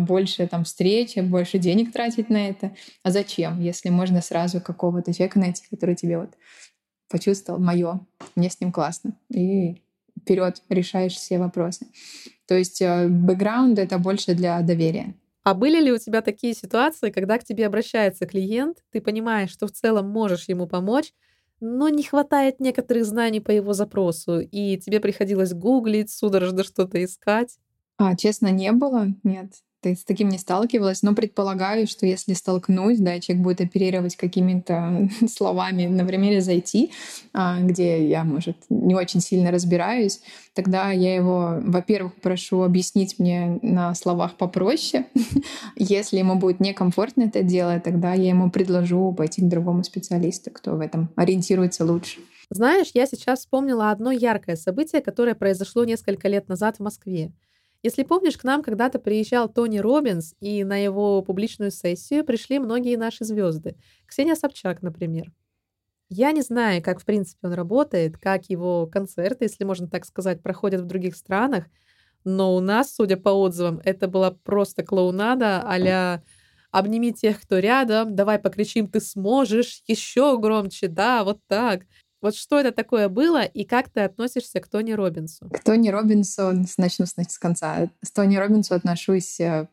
больше 0.00 0.46
там 0.46 0.64
встреч, 0.64 1.16
больше 1.16 1.58
денег 1.58 1.92
тратить 1.92 2.30
на 2.30 2.48
это. 2.48 2.72
А 3.02 3.10
зачем, 3.10 3.60
если 3.60 3.90
можно 3.90 4.20
сразу 4.22 4.60
какого-то 4.60 5.12
человека 5.12 5.38
найти, 5.38 5.62
который 5.70 5.94
тебе 5.94 6.18
вот 6.18 6.30
почувствовал 7.08 7.60
мое, 7.60 8.00
мне 8.36 8.50
с 8.50 8.60
ним 8.60 8.72
классно. 8.72 9.12
И 9.32 9.82
вперед 10.20 10.62
решаешь 10.68 11.14
все 11.14 11.38
вопросы. 11.38 11.86
То 12.46 12.54
есть 12.54 12.80
э, 12.82 13.08
бэкграунд— 13.08 13.78
это 13.80 13.98
больше 13.98 14.34
для 14.34 14.60
доверия. 14.60 15.14
А 15.42 15.54
были 15.54 15.80
ли 15.80 15.92
у 15.92 15.98
тебя 15.98 16.20
такие 16.20 16.54
ситуации, 16.54 17.10
когда 17.10 17.38
к 17.38 17.44
тебе 17.44 17.66
обращается 17.66 18.26
клиент, 18.26 18.78
ты 18.92 19.00
понимаешь, 19.00 19.50
что 19.50 19.66
в 19.66 19.72
целом 19.72 20.08
можешь 20.08 20.48
ему 20.48 20.66
помочь, 20.66 21.12
но 21.60 21.88
не 21.88 22.02
хватает 22.02 22.60
некоторых 22.60 23.04
знаний 23.04 23.40
по 23.40 23.50
его 23.50 23.72
запросу, 23.72 24.40
и 24.40 24.78
тебе 24.78 25.00
приходилось 25.00 25.52
гуглить, 25.52 26.10
судорожно 26.10 26.64
что-то 26.64 27.02
искать? 27.02 27.58
А, 27.96 28.16
честно, 28.16 28.48
не 28.48 28.72
было, 28.72 29.08
нет 29.22 29.52
ты 29.80 29.94
с 29.96 30.04
таким 30.04 30.28
не 30.28 30.38
сталкивалась, 30.38 31.02
но 31.02 31.14
предполагаю, 31.14 31.86
что 31.86 32.06
если 32.06 32.34
столкнусь, 32.34 32.98
да, 32.98 33.18
человек 33.20 33.42
будет 33.42 33.60
оперировать 33.60 34.16
какими-то 34.16 35.08
словами 35.28 35.86
на 35.86 36.04
примере 36.04 36.40
«зайти», 36.40 36.92
а, 37.32 37.60
где 37.60 38.06
я, 38.06 38.24
может, 38.24 38.56
не 38.68 38.94
очень 38.94 39.20
сильно 39.20 39.50
разбираюсь, 39.50 40.20
тогда 40.54 40.90
я 40.90 41.14
его, 41.14 41.58
во-первых, 41.60 42.14
прошу 42.16 42.62
объяснить 42.62 43.18
мне 43.18 43.58
на 43.62 43.94
словах 43.94 44.36
попроще. 44.36 45.06
Если 45.76 46.18
ему 46.18 46.34
будет 46.36 46.60
некомфортно 46.60 47.22
это 47.22 47.42
делать, 47.42 47.82
тогда 47.84 48.12
я 48.12 48.28
ему 48.28 48.50
предложу 48.50 49.12
пойти 49.12 49.42
к 49.42 49.48
другому 49.48 49.84
специалисту, 49.84 50.50
кто 50.50 50.76
в 50.76 50.80
этом 50.80 51.10
ориентируется 51.16 51.84
лучше. 51.84 52.20
Знаешь, 52.50 52.90
я 52.94 53.06
сейчас 53.06 53.40
вспомнила 53.40 53.90
одно 53.90 54.10
яркое 54.10 54.56
событие, 54.56 55.00
которое 55.00 55.34
произошло 55.36 55.84
несколько 55.84 56.28
лет 56.28 56.48
назад 56.48 56.76
в 56.76 56.80
Москве. 56.80 57.32
Если 57.84 58.02
помнишь, 58.02 58.36
к 58.36 58.44
нам 58.44 58.62
когда-то 58.62 58.98
приезжал 58.98 59.48
Тони 59.48 59.78
Робинс, 59.78 60.34
и 60.40 60.64
на 60.64 60.76
его 60.76 61.22
публичную 61.22 61.70
сессию 61.70 62.24
пришли 62.24 62.58
многие 62.58 62.96
наши 62.96 63.24
звезды. 63.24 63.76
Ксения 64.06 64.34
Собчак, 64.34 64.82
например. 64.82 65.32
Я 66.10 66.32
не 66.32 66.42
знаю, 66.42 66.82
как 66.82 67.00
в 67.00 67.06
принципе 67.06 67.48
он 67.48 67.54
работает, 67.54 68.18
как 68.18 68.50
его 68.50 68.86
концерты, 68.86 69.46
если 69.46 69.64
можно 69.64 69.88
так 69.88 70.06
сказать, 70.06 70.42
проходят 70.42 70.82
в 70.82 70.86
других 70.86 71.16
странах, 71.16 71.66
но 72.24 72.54
у 72.56 72.60
нас, 72.60 72.94
судя 72.94 73.16
по 73.16 73.30
отзывам, 73.30 73.80
это 73.84 74.08
была 74.08 74.32
просто 74.32 74.84
клоунада 74.84 75.62
а 75.66 76.22
«Обними 76.72 77.12
тех, 77.12 77.40
кто 77.42 77.58
рядом, 77.60 78.16
давай 78.16 78.38
покричим, 78.38 78.88
ты 78.88 79.00
сможешь, 79.00 79.82
еще 79.88 80.38
громче, 80.38 80.88
да, 80.88 81.24
вот 81.24 81.40
так». 81.48 81.82
Вот 82.20 82.34
что 82.34 82.60
это 82.60 82.72
такое 82.72 83.08
было 83.08 83.42
и 83.42 83.64
как 83.64 83.88
ты 83.88 84.00
относишься 84.00 84.60
к 84.60 84.68
Тони 84.68 84.92
Робинсу? 84.92 85.48
К 85.50 85.60
Тони 85.60 85.88
Робинсу, 85.88 86.52
начну 86.76 87.06
с 87.06 87.38
конца. 87.38 87.88
С 88.02 88.10
Тони 88.10 88.36
Робинсу 88.36 88.74
отношусь 88.74 89.40
э, 89.40 89.68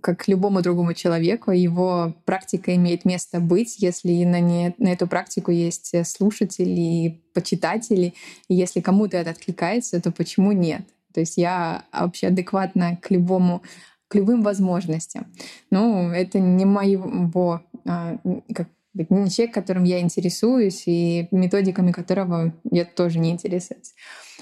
как 0.00 0.24
к 0.24 0.28
любому 0.28 0.60
другому 0.60 0.92
человеку. 0.94 1.52
Его 1.52 2.14
практика 2.24 2.74
имеет 2.74 3.04
место 3.04 3.40
быть, 3.40 3.76
если 3.78 4.24
на, 4.24 4.40
не, 4.40 4.74
на 4.78 4.88
эту 4.88 5.06
практику 5.06 5.50
есть 5.50 5.94
э, 5.94 6.04
слушатели 6.04 6.80
и 6.80 7.22
почитатели. 7.32 8.14
И 8.48 8.54
если 8.54 8.80
кому-то 8.80 9.16
это 9.16 9.30
откликается, 9.30 10.00
то 10.00 10.10
почему 10.10 10.52
нет? 10.52 10.82
То 11.12 11.20
есть 11.20 11.36
я 11.36 11.84
вообще 11.92 12.26
адекватна 12.26 12.96
к 12.96 13.10
любому 13.10 13.62
к 14.08 14.16
любым 14.16 14.42
возможностям. 14.42 15.26
Ну, 15.70 16.10
это 16.10 16.38
не 16.38 16.64
моего, 16.64 17.62
а, 17.86 18.18
как 18.54 18.68
человек, 18.96 19.54
которым 19.54 19.84
я 19.84 20.00
интересуюсь, 20.00 20.84
и 20.86 21.28
методиками 21.30 21.92
которого 21.92 22.52
я 22.70 22.84
тоже 22.84 23.18
не 23.18 23.30
интересуюсь. 23.30 23.94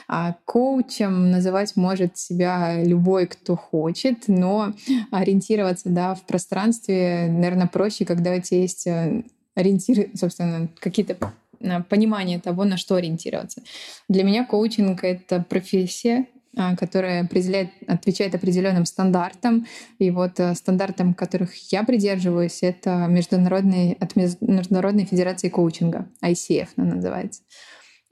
А 0.08 0.36
коучем 0.44 1.30
называть 1.30 1.76
может 1.76 2.18
себя 2.18 2.82
любой, 2.82 3.26
кто 3.26 3.56
хочет, 3.56 4.24
но 4.26 4.74
ориентироваться 5.10 5.88
да, 5.88 6.14
в 6.14 6.22
пространстве, 6.22 7.28
наверное, 7.30 7.66
проще, 7.66 8.04
когда 8.04 8.34
у 8.34 8.40
тебя 8.40 8.60
есть 8.60 8.86
э, 8.86 9.22
ориентиры, 9.54 10.10
собственно, 10.14 10.68
какие-то 10.80 11.16
э, 11.60 11.82
понимания 11.84 12.40
того, 12.40 12.64
на 12.64 12.76
что 12.76 12.96
ориентироваться. 12.96 13.62
Для 14.08 14.24
меня 14.24 14.44
коучинг— 14.44 15.02
это 15.04 15.44
профессия, 15.48 16.26
которая 16.54 17.24
определяет, 17.24 17.70
отвечает 17.86 18.34
определенным 18.34 18.84
стандартам. 18.84 19.66
И 19.98 20.10
вот 20.10 20.38
э, 20.38 20.54
стандартам, 20.54 21.14
которых 21.14 21.54
я 21.72 21.82
придерживаюсь, 21.82 22.62
это 22.62 23.06
международный, 23.08 23.92
от 23.92 24.16
Международной 24.16 25.04
Федерации 25.04 25.48
коучинга, 25.48 26.08
ICF 26.22 26.68
она 26.76 26.96
называется. 26.96 27.42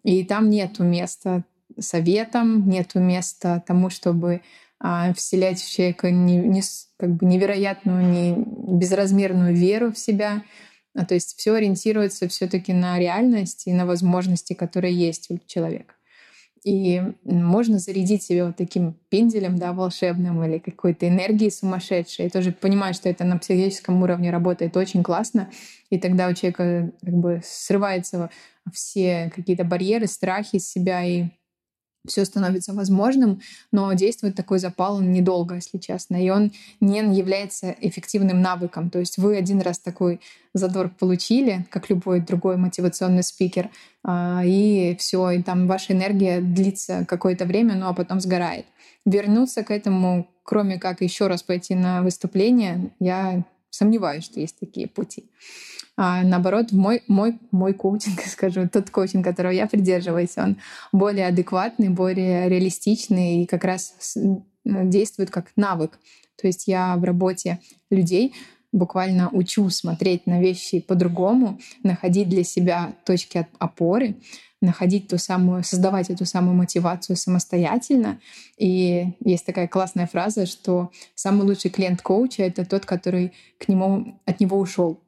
И 0.03 0.25
там 0.25 0.49
нет 0.49 0.79
места 0.79 1.45
советам, 1.79 2.69
нет 2.69 2.95
места 2.95 3.63
тому, 3.67 3.91
чтобы 3.91 4.41
а, 4.79 5.13
вселять 5.13 5.61
в 5.61 5.71
человека 5.71 6.11
не, 6.11 6.37
не, 6.37 6.63
как 6.99 7.17
бы 7.17 7.27
невероятную, 7.27 8.03
не 8.03 8.35
безразмерную 8.79 9.55
веру 9.55 9.93
в 9.93 9.99
себя. 9.99 10.43
А, 10.95 11.05
то 11.05 11.15
есть 11.15 11.37
все 11.39 11.55
ориентируется 11.55 12.29
все-таки 12.29 12.73
на 12.73 12.99
реальность 12.99 13.67
и 13.67 13.73
на 13.73 13.85
возможности, 13.85 14.55
которые 14.55 14.95
есть 14.95 15.31
у 15.31 15.39
человека. 15.47 15.95
И 16.63 17.03
можно 17.25 17.79
зарядить 17.79 18.23
себя 18.23 18.47
вот 18.47 18.57
таким 18.57 18.95
пенделем, 19.09 19.57
да, 19.57 19.73
волшебным 19.73 20.45
или 20.45 20.59
какой-то 20.59 21.09
энергией 21.09 21.51
сумасшедшей. 21.51 22.27
И 22.27 22.31
тоже 22.31 22.53
понимать, 22.53 22.97
что 22.97 23.09
это 23.09 23.25
на 23.25 23.39
психическом 23.39 24.03
уровне 24.03 24.31
работает 24.31 24.77
очень 24.77 25.03
классно. 25.03 25.51
И 25.89 25.99
тогда 25.99 26.29
у 26.29 26.35
человека 26.35 26.93
как 27.03 27.15
бы 27.15 27.41
срываются 27.45 28.31
все 28.73 29.33
какие-то 29.35 29.65
барьеры, 29.65 30.07
страхи 30.07 30.57
из 30.57 30.69
себя, 30.69 31.03
и 31.03 31.31
все 32.07 32.25
становится 32.25 32.73
возможным, 32.73 33.41
но 33.73 33.93
действует 33.93 34.35
такой 34.35 34.59
запал 34.59 34.97
он 34.97 35.13
недолго, 35.13 35.57
если 35.57 35.79
честно, 35.79 36.23
и 36.23 36.31
он 36.31 36.53
не 36.81 36.99
является 37.17 37.75
эффективным 37.81 38.41
навыком. 38.41 38.91
То 38.91 38.99
есть 38.99 39.19
вы 39.19 39.37
один 39.37 39.61
раз 39.61 39.79
такой 39.79 40.21
задор 40.55 40.89
получили, 40.89 41.67
как 41.71 41.91
любой 41.91 42.21
другой 42.21 42.57
мотивационный 42.57 43.23
спикер, 43.23 43.71
а, 44.03 44.43
и 44.45 44.97
все, 44.99 45.31
и 45.31 45.43
там 45.43 45.67
ваша 45.67 45.93
энергия 45.93 46.41
длится 46.41 47.05
какое-то 47.07 47.45
время, 47.45 47.75
ну 47.75 47.89
а 47.89 47.95
потом 47.95 48.21
сгорает. 48.21 48.67
Вернуться 49.05 49.63
к 49.63 49.71
этому, 49.71 50.29
кроме 50.43 50.79
как 50.79 51.03
еще 51.03 51.27
раз 51.27 51.43
пойти 51.43 51.75
на 51.75 52.03
выступление, 52.03 52.91
я 52.99 53.45
сомневаюсь, 53.71 54.25
что 54.25 54.41
есть 54.41 54.59
такие 54.59 54.89
пути. 54.89 55.31
А 56.03 56.23
наоборот, 56.23 56.73
мой, 56.73 57.03
мой, 57.09 57.39
мой 57.51 57.75
коучинг, 57.75 58.23
скажу, 58.27 58.67
тот 58.67 58.89
коучинг, 58.89 59.23
которого 59.23 59.53
я 59.53 59.67
придерживаюсь, 59.67 60.39
он 60.39 60.57
более 60.93 61.27
адекватный, 61.27 61.91
более 61.91 62.49
реалистичный 62.49 63.43
и 63.43 63.47
как 63.47 63.65
раз 63.65 64.17
действует 64.65 65.31
как 65.31 65.53
навык. 65.57 65.99
То 66.41 66.47
есть 66.47 66.67
я 66.69 66.97
в 66.97 67.05
работе 67.05 67.61
людей 67.91 68.35
буквально 68.73 69.29
учу 69.29 69.69
смотреть 69.69 70.27
на 70.27 70.41
вещи 70.41 70.81
по-другому, 70.81 71.61
находить 71.83 72.31
для 72.31 72.45
себя 72.45 72.95
точки 73.05 73.47
опоры, 73.59 74.17
находить 74.63 75.09
ту 75.09 75.19
самую, 75.19 75.65
создавать 75.65 76.09
эту 76.09 76.25
самую 76.25 76.57
мотивацию 76.57 77.15
самостоятельно. 77.17 78.21
И 78.57 79.19
есть 79.23 79.45
такая 79.45 79.69
классная 79.69 80.07
фраза, 80.07 80.47
что 80.47 80.93
самый 81.15 81.43
лучший 81.43 81.71
клиент 81.71 82.01
коуча— 82.01 82.43
это 82.45 82.65
тот, 82.65 82.87
который 82.87 83.35
к 83.59 83.69
нему, 83.69 84.19
от 84.25 84.41
него 84.41 84.59
ушел. 84.59 84.99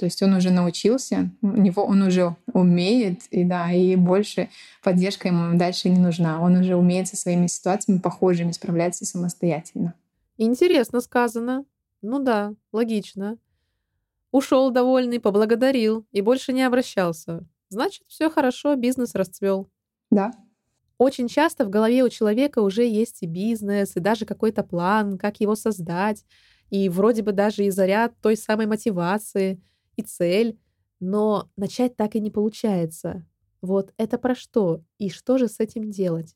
То 0.00 0.06
есть 0.06 0.22
он 0.22 0.32
уже 0.32 0.50
научился, 0.50 1.30
у 1.42 1.48
него 1.48 1.84
он 1.84 2.00
уже 2.00 2.34
умеет, 2.54 3.26
и 3.30 3.44
да, 3.44 3.70
и 3.70 3.96
больше 3.96 4.48
поддержка 4.82 5.28
ему 5.28 5.58
дальше 5.58 5.90
не 5.90 5.98
нужна. 5.98 6.40
Он 6.40 6.56
уже 6.56 6.74
умеет 6.74 7.08
со 7.08 7.18
своими 7.18 7.48
ситуациями 7.48 7.98
похожими 7.98 8.52
справляться 8.52 9.04
самостоятельно. 9.04 9.92
Интересно 10.38 11.02
сказано. 11.02 11.66
Ну 12.00 12.18
да, 12.18 12.54
логично. 12.72 13.36
Ушел 14.32 14.70
довольный, 14.70 15.20
поблагодарил 15.20 16.06
и 16.12 16.22
больше 16.22 16.54
не 16.54 16.62
обращался. 16.62 17.46
Значит, 17.68 18.04
все 18.08 18.30
хорошо, 18.30 18.74
бизнес 18.76 19.14
расцвел. 19.14 19.68
Да. 20.10 20.30
Очень 20.96 21.28
часто 21.28 21.66
в 21.66 21.68
голове 21.68 22.04
у 22.04 22.08
человека 22.08 22.60
уже 22.60 22.88
есть 22.88 23.18
и 23.20 23.26
бизнес, 23.26 23.96
и 23.96 24.00
даже 24.00 24.24
какой-то 24.24 24.62
план, 24.62 25.18
как 25.18 25.40
его 25.40 25.54
создать, 25.56 26.24
и 26.70 26.88
вроде 26.88 27.20
бы 27.22 27.32
даже 27.32 27.66
и 27.66 27.70
заряд 27.70 28.14
той 28.22 28.38
самой 28.38 28.64
мотивации— 28.64 29.60
и 29.96 30.02
цель, 30.02 30.58
но 31.00 31.48
начать 31.56 31.96
так 31.96 32.14
и 32.14 32.20
не 32.20 32.30
получается. 32.30 33.26
Вот 33.62 33.92
это 33.96 34.18
про 34.18 34.34
что? 34.34 34.82
И 34.98 35.10
что 35.10 35.38
же 35.38 35.48
с 35.48 35.60
этим 35.60 35.90
делать? 35.90 36.34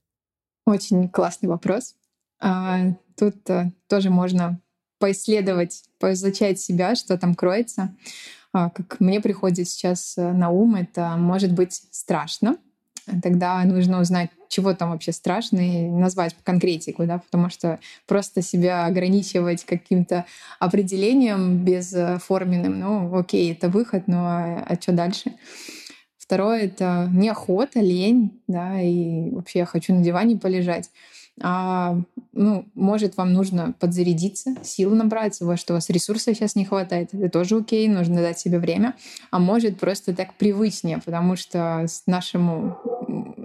Очень 0.66 1.08
классный 1.08 1.48
вопрос. 1.48 1.94
А, 2.40 2.92
тут 3.16 3.48
а, 3.50 3.70
тоже 3.88 4.10
можно 4.10 4.60
поисследовать, 4.98 5.84
поизучать 5.98 6.60
себя, 6.60 6.94
что 6.94 7.18
там 7.18 7.34
кроется. 7.34 7.96
А, 8.52 8.70
как 8.70 9.00
мне 9.00 9.20
приходит 9.20 9.68
сейчас 9.68 10.16
э, 10.16 10.32
на 10.32 10.50
ум, 10.50 10.76
это 10.76 11.16
может 11.16 11.52
быть 11.52 11.88
страшно, 11.90 12.56
тогда 13.22 13.62
нужно 13.64 14.00
узнать, 14.00 14.30
чего 14.48 14.74
там 14.74 14.90
вообще 14.90 15.12
страшно, 15.12 15.58
и 15.58 15.88
назвать 15.88 16.36
конкретику, 16.44 17.06
да, 17.06 17.18
потому 17.18 17.50
что 17.50 17.80
просто 18.06 18.42
себя 18.42 18.86
ограничивать 18.86 19.64
каким-то 19.64 20.24
определением 20.58 21.64
безформенным, 21.64 22.78
ну, 22.78 23.16
окей, 23.16 23.52
это 23.52 23.68
выход, 23.68 24.06
но 24.06 24.26
а, 24.26 24.64
а 24.66 24.74
что 24.80 24.92
дальше? 24.92 25.32
Второе— 26.18 26.60
это 26.62 27.08
неохота, 27.12 27.80
лень, 27.80 28.40
да, 28.46 28.80
и 28.80 29.30
вообще 29.30 29.60
я 29.60 29.66
хочу 29.66 29.94
на 29.94 30.02
диване 30.02 30.38
полежать 30.38 30.90
а, 31.42 31.96
ну, 32.32 32.64
может, 32.74 33.16
вам 33.16 33.32
нужно 33.32 33.74
подзарядиться, 33.80 34.54
силы 34.62 34.94
набрать, 34.94 35.40
во 35.40 35.56
что 35.56 35.72
у 35.72 35.76
вас 35.76 35.90
ресурса 35.90 36.32
сейчас 36.32 36.54
не 36.54 36.64
хватает, 36.64 37.12
это 37.12 37.28
тоже 37.28 37.56
окей, 37.56 37.88
нужно 37.88 38.16
дать 38.16 38.38
себе 38.38 38.58
время. 38.58 38.94
А 39.30 39.38
может, 39.38 39.78
просто 39.80 40.14
так 40.14 40.34
привычнее, 40.34 41.00
потому 41.04 41.34
что 41.36 41.84
с 41.88 42.04
нашему, 42.06 42.78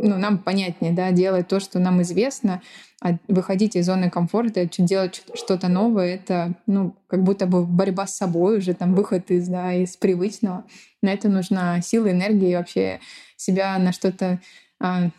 ну, 0.01 0.17
нам 0.17 0.37
понятнее, 0.39 0.91
да, 0.91 1.11
делать 1.11 1.47
то, 1.47 1.59
что 1.59 1.79
нам 1.79 2.01
известно, 2.01 2.61
а 3.01 3.17
выходить 3.27 3.75
из 3.75 3.85
зоны 3.85 4.09
комфорта, 4.09 4.65
делать 4.65 5.23
что-то 5.33 5.67
новое, 5.67 6.15
это, 6.15 6.53
ну, 6.65 6.95
как 7.07 7.23
будто 7.23 7.45
бы 7.45 7.65
борьба 7.65 8.07
с 8.07 8.17
собой 8.17 8.57
уже, 8.57 8.73
там, 8.73 8.95
выход 8.95 9.31
из, 9.31 9.47
да, 9.47 9.73
из 9.73 9.95
привычного. 9.95 10.65
На 11.01 11.13
это 11.13 11.29
нужна 11.29 11.81
сила, 11.81 12.11
энергия 12.11 12.51
и 12.51 12.55
вообще 12.55 12.99
себя 13.37 13.77
на 13.77 13.93
что-то 13.93 14.39
а, 14.79 15.09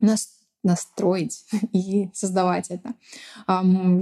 нас 0.00 0.35
настроить 0.66 1.44
и 1.72 2.10
создавать 2.12 2.70
это. 2.70 2.94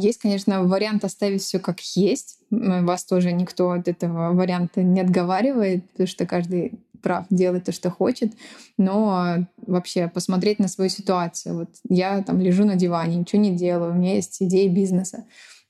Есть, 0.01 0.21
конечно, 0.21 0.65
вариант 0.65 1.05
оставить 1.05 1.43
все 1.43 1.59
как 1.59 1.81
есть. 1.81 2.39
Вас 2.51 3.05
тоже 3.05 3.33
никто 3.33 3.71
от 3.71 3.87
этого 3.87 4.33
варианта 4.33 4.83
не 4.83 5.01
отговаривает, 5.01 5.89
потому 5.91 6.07
что 6.07 6.27
каждый 6.27 6.73
прав 7.03 7.27
делать 7.29 7.65
то, 7.65 7.73
что 7.73 7.91
хочет, 7.91 8.33
но 8.79 9.47
вообще 9.59 10.09
посмотреть 10.09 10.59
на 10.59 10.69
свою 10.69 10.89
ситуацию. 10.89 11.55
Вот 11.55 11.69
я 11.89 12.23
там 12.23 12.41
лежу 12.41 12.65
на 12.65 12.77
диване, 12.77 13.17
ничего 13.17 13.43
не 13.43 13.55
делаю, 13.55 13.93
у 13.93 13.95
меня 13.95 14.15
есть 14.15 14.43
идеи 14.43 14.69
бизнеса. 14.69 15.25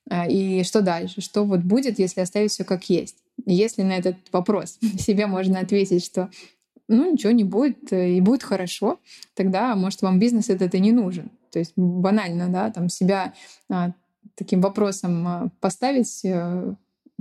А, 0.08 0.26
и 0.28 0.62
что 0.62 0.80
дальше? 0.82 1.20
Что 1.20 1.44
вот 1.44 1.60
будет, 1.60 1.98
если 1.98 2.20
оставить 2.20 2.52
все 2.52 2.64
как 2.64 2.88
есть? 2.88 3.16
Если 3.46 3.82
на 3.82 3.92
этот 3.92 4.16
вопрос 4.32 4.78
себе 4.98 5.26
можно 5.26 5.58
ответить, 5.58 6.04
что 6.04 6.30
ну 6.88 7.12
ничего 7.12 7.32
не 7.32 7.44
будет, 7.44 7.92
э, 7.92 8.16
и 8.16 8.20
будет 8.20 8.42
хорошо, 8.42 8.98
тогда, 9.34 9.74
может, 9.74 10.02
вам 10.02 10.18
бизнес 10.18 10.50
этот 10.50 10.74
и 10.74 10.80
не 10.80 10.92
нужен. 10.92 11.30
То 11.50 11.58
есть 11.58 11.72
банально, 11.76 12.48
да, 12.48 12.70
там 12.70 12.88
себя 12.88 13.32
а, 13.68 13.92
таким 14.34 14.60
вопросом 14.60 15.28
а, 15.28 15.48
поставить 15.60 16.24
а, 16.24 16.74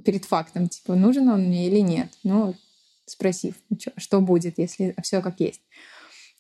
перед 0.04 0.26
фактом, 0.26 0.68
типа, 0.68 0.96
нужен 0.96 1.30
он 1.30 1.44
мне 1.44 1.68
или 1.68 1.80
нет. 1.80 2.10
Ну, 2.24 2.56
спросив, 3.06 3.56
что 3.98 4.22
будет, 4.22 4.58
если 4.58 4.96
все 5.02 5.22
как 5.22 5.40
есть. 5.40 5.62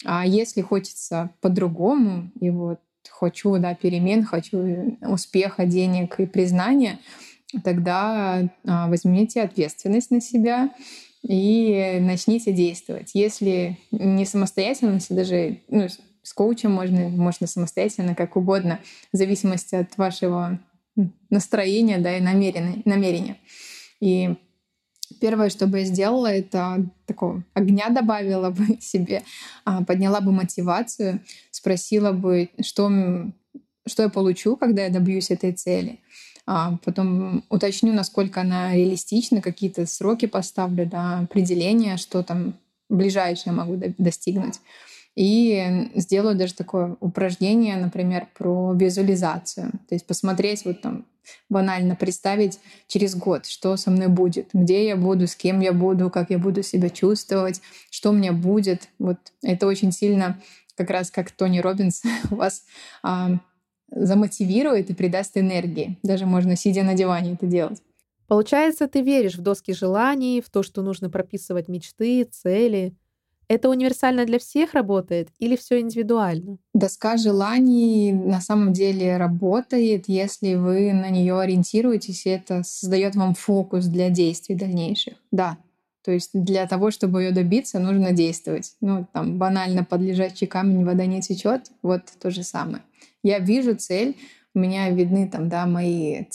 А 0.06 0.26
если 0.26 0.62
хочется 0.62 1.30
по-другому, 1.42 2.32
и 2.40 2.50
вот 2.50 2.80
хочу, 3.10 3.58
да, 3.58 3.76
перемен, 3.76 4.26
хочу 4.26 4.98
успеха, 5.02 5.66
денег 5.66 6.20
и 6.20 6.26
признания, 6.26 7.00
тогда 7.64 8.50
а, 8.66 8.88
возьмите 8.88 9.42
ответственность 9.42 10.12
на 10.12 10.20
себя, 10.20 10.72
и 11.24 12.00
начните 12.02 12.52
действовать. 12.52 13.12
Если 13.14 13.80
не 13.92 14.26
самостоятельно, 14.26 14.96
если 14.96 15.14
даже 15.14 15.60
ну, 15.70 15.88
с 16.22 16.34
коучем 16.34 16.72
можно, 16.72 17.10
можно 17.10 17.48
самостоятельно, 17.48 18.14
как 18.16 18.36
угодно, 18.36 18.80
в 19.12 19.18
зависимости 19.18 19.76
от 19.76 19.98
вашего 19.98 20.60
настроения 21.30 21.98
да, 21.98 22.18
и 22.18 22.22
намерения. 22.22 22.82
намерения. 22.86 23.38
И 24.00 24.36
первое, 25.20 25.50
что 25.50 25.66
бы 25.66 25.80
я 25.80 25.86
сделала, 25.86 26.28
это 26.28 26.86
такого 27.06 27.44
огня 27.54 27.90
добавила 27.90 28.50
бы 28.50 28.78
себе, 28.82 29.24
а, 29.64 29.84
подняла 29.84 30.20
бы 30.20 30.32
мотивацию, 30.32 31.22
спросила 31.52 32.12
бы, 32.12 32.50
что, 32.62 32.92
что 33.88 34.04
я 34.04 34.10
получу, 34.10 34.58
когда 34.58 34.84
я 34.84 34.90
добьюсь 34.90 35.32
этой 35.32 35.54
цели 35.54 36.00
потом 36.46 37.44
уточню, 37.50 37.94
насколько 37.94 38.42
она 38.42 38.74
реалистична, 38.74 39.42
какие-то 39.42 39.86
сроки 39.86 40.26
поставлю, 40.26 40.86
да, 40.86 41.20
определения, 41.20 41.98
что 41.98 42.24
там 42.24 42.56
ближайшее 42.90 43.54
могу 43.54 43.82
достигнуть. 43.98 44.60
И 45.16 45.92
сделаю 45.96 46.36
даже 46.36 46.56
такое 46.56 46.98
упражнение, 47.00 47.78
например, 47.78 48.28
про 48.36 48.74
визуализацию. 48.74 49.72
То 49.88 49.96
есть 49.96 50.08
посмотреть 50.08 50.66
вот 50.66 50.82
там 50.82 51.06
банально 51.50 51.96
представить 51.96 52.60
через 52.88 53.16
год, 53.16 53.46
что 53.46 53.78
со 53.78 53.92
мной 53.92 54.08
будет, 54.08 54.50
где 54.54 54.88
я 54.88 54.98
буду, 54.98 55.28
с 55.28 55.36
кем 55.36 55.60
я 55.60 55.72
буду, 55.72 56.10
как 56.10 56.32
я 56.32 56.38
буду 56.38 56.64
себя 56.64 56.90
чувствовать, 56.90 57.62
что 57.90 58.10
у 58.10 58.14
меня 58.14 58.34
будет. 58.34 58.90
Вот 59.00 59.18
это 59.42 59.68
очень 59.68 59.92
сильно, 59.92 60.42
как 60.76 60.90
раз 60.90 61.12
как 61.12 61.32
Тони 61.32 61.60
Робинс, 61.60 62.02
вас 62.30 62.64
а, 63.04 63.38
замотивирует 63.96 64.90
и 64.90 64.94
придаст 64.94 65.38
энергии. 65.38 65.98
Даже 66.04 66.26
можно 66.26 66.56
сидя 66.56 66.84
на 66.84 66.94
диване 66.94 67.34
это 67.34 67.46
делать. 67.46 67.82
Получается, 68.28 68.88
ты 68.88 69.02
веришь 69.02 69.36
в 69.36 69.42
доски 69.42 69.74
желаний, 69.74 70.42
в 70.42 70.50
то, 70.50 70.64
что 70.64 70.82
нужно 70.82 71.10
прописывать 71.10 71.68
мечты, 71.68 72.24
цели. 72.24 72.96
Это 73.48 73.70
универсально 73.70 74.26
для 74.26 74.40
всех 74.40 74.74
работает 74.74 75.30
или 75.38 75.56
все 75.56 75.80
индивидуально? 75.80 76.58
Доска 76.74 77.18
желаний 77.18 78.14
на 78.14 78.42
самом 78.42 78.74
деле 78.74 79.18
работает, 79.18 80.06
если 80.08 80.56
вы 80.56 80.94
на 80.94 81.10
нее 81.10 81.40
ориентируетесь, 81.40 82.26
и 82.26 82.30
это 82.30 82.64
создает 82.64 83.16
вам 83.16 83.36
фокус 83.36 83.86
для 83.86 84.10
действий 84.10 84.56
дальнейших. 84.56 85.16
Да, 85.32 85.58
то 86.04 86.12
есть 86.12 86.32
для 86.34 86.68
того, 86.68 86.92
чтобы 86.92 87.24
ее 87.24 87.32
добиться, 87.32 87.80
нужно 87.80 88.12
действовать. 88.12 88.76
Ну, 88.82 89.08
там 89.14 89.38
банально 89.38 89.84
под 89.84 90.02
лежачий 90.02 90.46
камень 90.46 90.84
вода 90.86 91.06
не 91.06 91.22
течет, 91.22 91.72
вот 91.82 92.02
то 92.22 92.30
же 92.30 92.44
самое. 92.44 92.84
Я 93.24 93.40
вижу 93.40 93.76
цель, 93.76 94.18
у 94.54 94.60
меня 94.60 94.90
видны 94.90 95.28
там, 95.28 95.50
да, 95.50 95.66
мои 95.66 96.26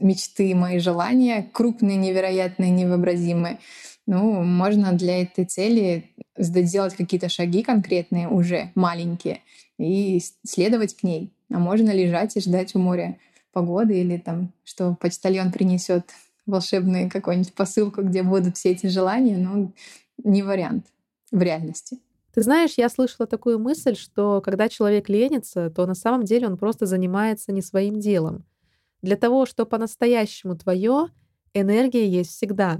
мечты, 0.00 0.54
мои 0.54 0.78
желания, 0.78 1.48
крупные, 1.52 1.96
невероятные, 1.96 2.70
невообразимые. 2.70 3.58
Ну, 4.06 4.42
можно 4.42 4.92
для 4.92 5.22
этой 5.22 5.44
цели 5.44 6.10
сделать 6.38 6.94
какие-то 6.94 7.28
шаги 7.28 7.62
конкретные 7.62 8.28
уже, 8.28 8.70
маленькие, 8.76 9.40
и 9.78 10.22
следовать 10.46 10.96
к 10.96 11.02
ней. 11.02 11.32
А 11.52 11.58
можно 11.58 11.90
лежать 11.90 12.36
и 12.36 12.40
ждать 12.40 12.74
у 12.74 12.78
моря 12.78 13.18
погоды 13.52 13.98
или 13.98 14.16
там, 14.18 14.52
что 14.64 14.96
почтальон 15.00 15.50
принесет 15.50 16.12
волшебную 16.46 17.10
какую-нибудь 17.10 17.54
посылку, 17.54 18.02
где 18.02 18.22
будут 18.22 18.56
все 18.56 18.70
эти 18.70 18.86
желания, 18.86 19.36
ну, 19.36 19.72
не 20.24 20.42
вариант 20.42 20.86
в 21.30 21.42
реальности. 21.42 21.98
Ты 22.32 22.42
знаешь, 22.42 22.74
я 22.76 22.88
слышала 22.88 23.26
такую 23.26 23.58
мысль, 23.58 23.96
что 23.96 24.42
когда 24.42 24.68
человек 24.68 25.08
ленится, 25.08 25.70
то 25.70 25.86
на 25.86 25.94
самом 25.94 26.24
деле 26.24 26.46
он 26.46 26.58
просто 26.58 26.84
занимается 26.86 27.50
не 27.50 27.62
своим 27.62 27.98
делом. 27.98 28.44
Для 29.02 29.16
того, 29.16 29.46
что 29.46 29.64
по-настоящему 29.64 30.56
твое, 30.56 31.08
энергия 31.54 32.06
есть 32.08 32.30
всегда. 32.30 32.78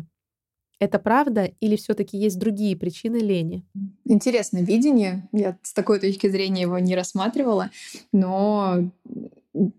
Это 0.79 0.99
правда 0.99 1.51
или 1.61 1.77
все-таки 1.77 2.19
есть 2.19 2.39
другие 2.39 2.77
причины 2.77 3.17
лени? 3.17 3.65
Интересное 4.05 4.63
видение. 4.63 5.27
Я 5.33 5.57
с 5.63 5.73
такой 5.73 6.01
точки 6.01 6.29
зрения 6.29 6.63
его 6.63 6.79
не 6.79 6.95
рассматривала, 6.95 7.71
но 8.13 8.91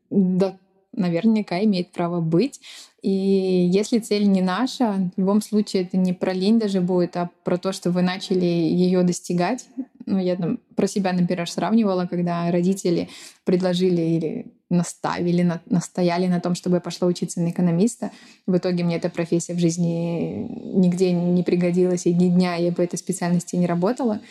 да, 0.10 0.58
наверняка 0.98 1.64
имеет 1.64 1.92
право 1.92 2.20
быть. 2.20 2.60
И 3.02 3.10
если 3.10 4.00
цель 4.00 4.28
не 4.28 4.42
наша, 4.42 5.12
в 5.16 5.20
любом 5.20 5.42
случае 5.42 5.84
это 5.84 5.98
не 5.98 6.14
про 6.14 6.34
лень 6.34 6.60
даже 6.60 6.82
будет, 6.82 7.16
а 7.16 7.30
про 7.44 7.58
то, 7.58 7.72
что 7.72 7.92
вы 7.92 8.02
начали 8.02 8.46
ее 8.46 9.04
достигать. 9.04 9.68
Ну, 10.06 10.20
я 10.20 10.36
там 10.36 10.60
про 10.76 10.88
себя, 10.88 11.14
например, 11.14 11.50
сравнивала, 11.50 12.06
когда 12.06 12.50
родители 12.52 13.10
предложили 13.46 14.02
или 14.02 14.46
наставили, 14.70 15.50
настояли 15.68 16.28
на 16.28 16.40
том, 16.40 16.56
чтобы 16.56 16.78
я 16.78 16.82
пошла 16.82 17.08
учиться 17.08 17.40
на 17.40 17.52
экономиста. 17.52 18.12
В 18.46 18.58
итоге 18.58 18.84
мне 18.84 18.98
эта 18.98 19.10
профессия 19.10 19.54
в 19.54 19.60
жизни 19.60 20.48
нигде 20.78 21.12
не 21.12 21.44
пригодилась, 21.44 22.06
и 22.06 22.14
ни 22.14 22.30
дня 22.30 22.56
я 22.56 22.72
по 22.72 22.82
этой 22.82 22.98
специальности 22.98 23.56
не 23.56 23.68
работала 23.68 24.22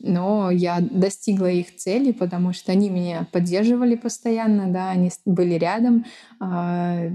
но 0.00 0.50
я 0.50 0.80
достигла 0.80 1.50
их 1.50 1.76
цели, 1.76 2.12
потому 2.12 2.52
что 2.52 2.72
они 2.72 2.90
меня 2.90 3.26
поддерживали 3.32 3.96
постоянно, 3.96 4.72
да, 4.72 4.90
они 4.90 5.10
были 5.24 5.54
рядом, 5.54 6.04
а, 6.40 7.08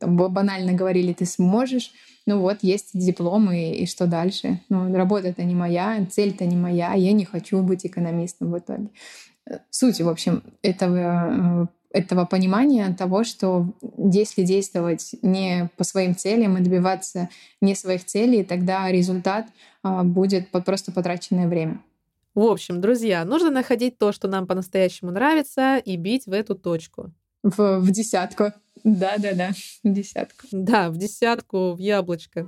банально 0.00 0.72
говорили, 0.72 1.12
ты 1.12 1.26
сможешь, 1.26 1.92
ну 2.26 2.40
вот, 2.40 2.58
есть 2.62 2.90
диплом, 2.94 3.50
и, 3.52 3.82
и 3.82 3.86
что 3.86 4.06
дальше? 4.06 4.60
Ну, 4.68 4.94
работа-то 4.94 5.42
не 5.44 5.54
моя, 5.54 6.04
цель-то 6.10 6.44
не 6.44 6.56
моя, 6.56 6.94
я 6.94 7.12
не 7.12 7.24
хочу 7.24 7.62
быть 7.62 7.86
экономистом 7.86 8.50
в 8.50 8.58
итоге. 8.58 8.88
Суть, 9.70 10.00
в 10.00 10.08
общем, 10.08 10.42
этого 10.62 11.68
этого 11.92 12.24
понимания 12.24 12.94
того, 12.96 13.24
что 13.24 13.74
если 13.96 14.44
действовать 14.44 15.14
не 15.22 15.70
по 15.76 15.84
своим 15.84 16.14
целям 16.14 16.56
и 16.56 16.62
добиваться 16.62 17.28
не 17.60 17.74
своих 17.74 18.04
целей, 18.04 18.44
тогда 18.44 18.90
результат 18.90 19.48
а, 19.82 20.04
будет 20.04 20.50
просто 20.50 20.92
потраченное 20.92 21.48
время. 21.48 21.80
В 22.32 22.44
общем, 22.44 22.80
друзья, 22.80 23.24
нужно 23.24 23.50
находить 23.50 23.98
то, 23.98 24.12
что 24.12 24.28
нам 24.28 24.46
по-настоящему 24.46 25.10
нравится, 25.10 25.78
и 25.78 25.96
бить 25.96 26.26
в 26.26 26.32
эту 26.32 26.54
точку. 26.54 27.12
В, 27.42 27.80
в 27.80 27.90
десятку. 27.90 28.52
Да-да-да, 28.84 29.50
в 29.82 29.92
десятку. 29.92 30.46
Да, 30.52 30.90
в 30.90 30.96
десятку, 30.96 31.72
в 31.72 31.78
яблочко. 31.78 32.46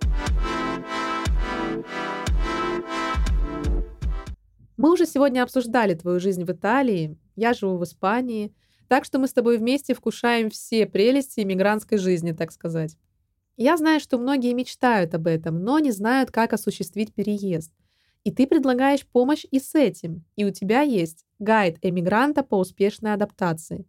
Мы 4.76 4.92
уже 4.92 5.04
сегодня 5.04 5.42
обсуждали 5.42 5.94
твою 5.94 6.20
жизнь 6.20 6.44
в 6.44 6.52
Италии, 6.52 7.18
я 7.34 7.52
живу 7.52 7.76
в 7.76 7.82
Испании, 7.82 8.54
так 8.86 9.04
что 9.04 9.18
мы 9.18 9.26
с 9.26 9.32
тобой 9.32 9.58
вместе 9.58 9.94
вкушаем 9.94 10.48
все 10.48 10.86
прелести 10.86 11.40
иммигрантской 11.40 11.98
жизни, 11.98 12.30
так 12.30 12.52
сказать. 12.52 12.96
Я 13.56 13.76
знаю, 13.76 13.98
что 13.98 14.18
многие 14.18 14.54
мечтают 14.54 15.12
об 15.14 15.26
этом, 15.26 15.64
но 15.64 15.80
не 15.80 15.90
знают, 15.90 16.30
как 16.30 16.52
осуществить 16.52 17.12
переезд. 17.12 17.72
И 18.24 18.30
ты 18.30 18.46
предлагаешь 18.46 19.06
помощь 19.06 19.44
и 19.50 19.58
с 19.58 19.74
этим. 19.74 20.24
И 20.36 20.44
у 20.44 20.50
тебя 20.50 20.82
есть 20.82 21.24
гайд 21.38 21.78
эмигранта 21.82 22.42
по 22.42 22.58
успешной 22.58 23.14
адаптации. 23.14 23.84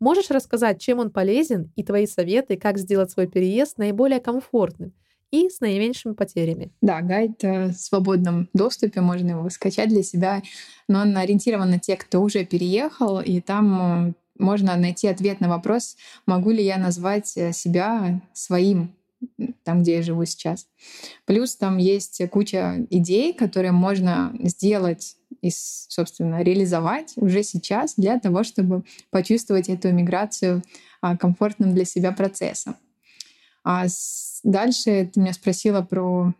Можешь 0.00 0.30
рассказать, 0.30 0.80
чем 0.80 0.98
он 0.98 1.10
полезен 1.10 1.72
и 1.76 1.82
твои 1.82 2.06
советы, 2.06 2.56
как 2.56 2.78
сделать 2.78 3.10
свой 3.10 3.26
переезд 3.26 3.78
наиболее 3.78 4.20
комфортным 4.20 4.92
и 5.30 5.48
с 5.48 5.60
наименьшими 5.60 6.12
потерями. 6.12 6.72
Да, 6.80 7.00
гайд 7.00 7.42
э, 7.42 7.68
в 7.68 7.72
свободном 7.72 8.48
доступе, 8.52 9.00
можно 9.00 9.30
его 9.30 9.50
скачать 9.50 9.88
для 9.88 10.02
себя, 10.02 10.42
но 10.88 11.00
он 11.00 11.16
ориентирован 11.16 11.70
на 11.70 11.78
тех, 11.80 11.98
кто 11.98 12.22
уже 12.22 12.44
переехал, 12.44 13.20
и 13.20 13.40
там 13.40 14.08
э, 14.08 14.12
можно 14.38 14.76
найти 14.76 15.08
ответ 15.08 15.40
на 15.40 15.48
вопрос, 15.48 15.96
могу 16.26 16.50
ли 16.50 16.62
я 16.62 16.78
назвать 16.78 17.36
э, 17.36 17.52
себя 17.52 18.20
своим 18.32 18.94
там, 19.64 19.82
где 19.82 19.96
я 19.96 20.02
живу 20.02 20.24
сейчас. 20.24 20.66
Плюс 21.24 21.56
там 21.56 21.78
есть 21.78 22.22
куча 22.30 22.86
идей, 22.90 23.32
которые 23.32 23.72
можно 23.72 24.32
сделать 24.40 25.16
и, 25.40 25.50
собственно, 25.50 26.42
реализовать 26.42 27.14
уже 27.16 27.42
сейчас 27.42 27.94
для 27.96 28.18
того, 28.18 28.44
чтобы 28.44 28.84
почувствовать 29.10 29.68
эту 29.68 29.92
миграцию 29.92 30.62
а, 31.00 31.16
комфортным 31.16 31.74
для 31.74 31.84
себя 31.84 32.12
процессом. 32.12 32.76
А 33.64 33.86
дальше 34.42 35.10
ты 35.12 35.20
меня 35.20 35.32
спросила 35.32 35.82
про 35.82 36.32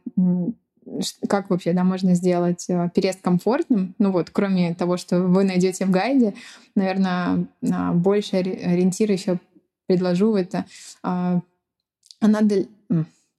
как 1.28 1.50
вообще 1.50 1.72
да, 1.72 1.84
можно 1.84 2.14
сделать 2.14 2.66
а, 2.68 2.88
переезд 2.88 3.20
комфортным. 3.22 3.94
Ну 3.98 4.12
вот, 4.12 4.30
кроме 4.30 4.74
того, 4.74 4.96
что 4.96 5.22
вы 5.22 5.44
найдете 5.44 5.86
в 5.86 5.90
гайде, 5.90 6.34
наверное, 6.74 7.46
а, 7.70 7.92
больше 7.92 8.36
ориентир 8.36 9.10
еще 9.10 9.38
предложу 9.86 10.34
это 10.34 10.64
а 11.02 11.40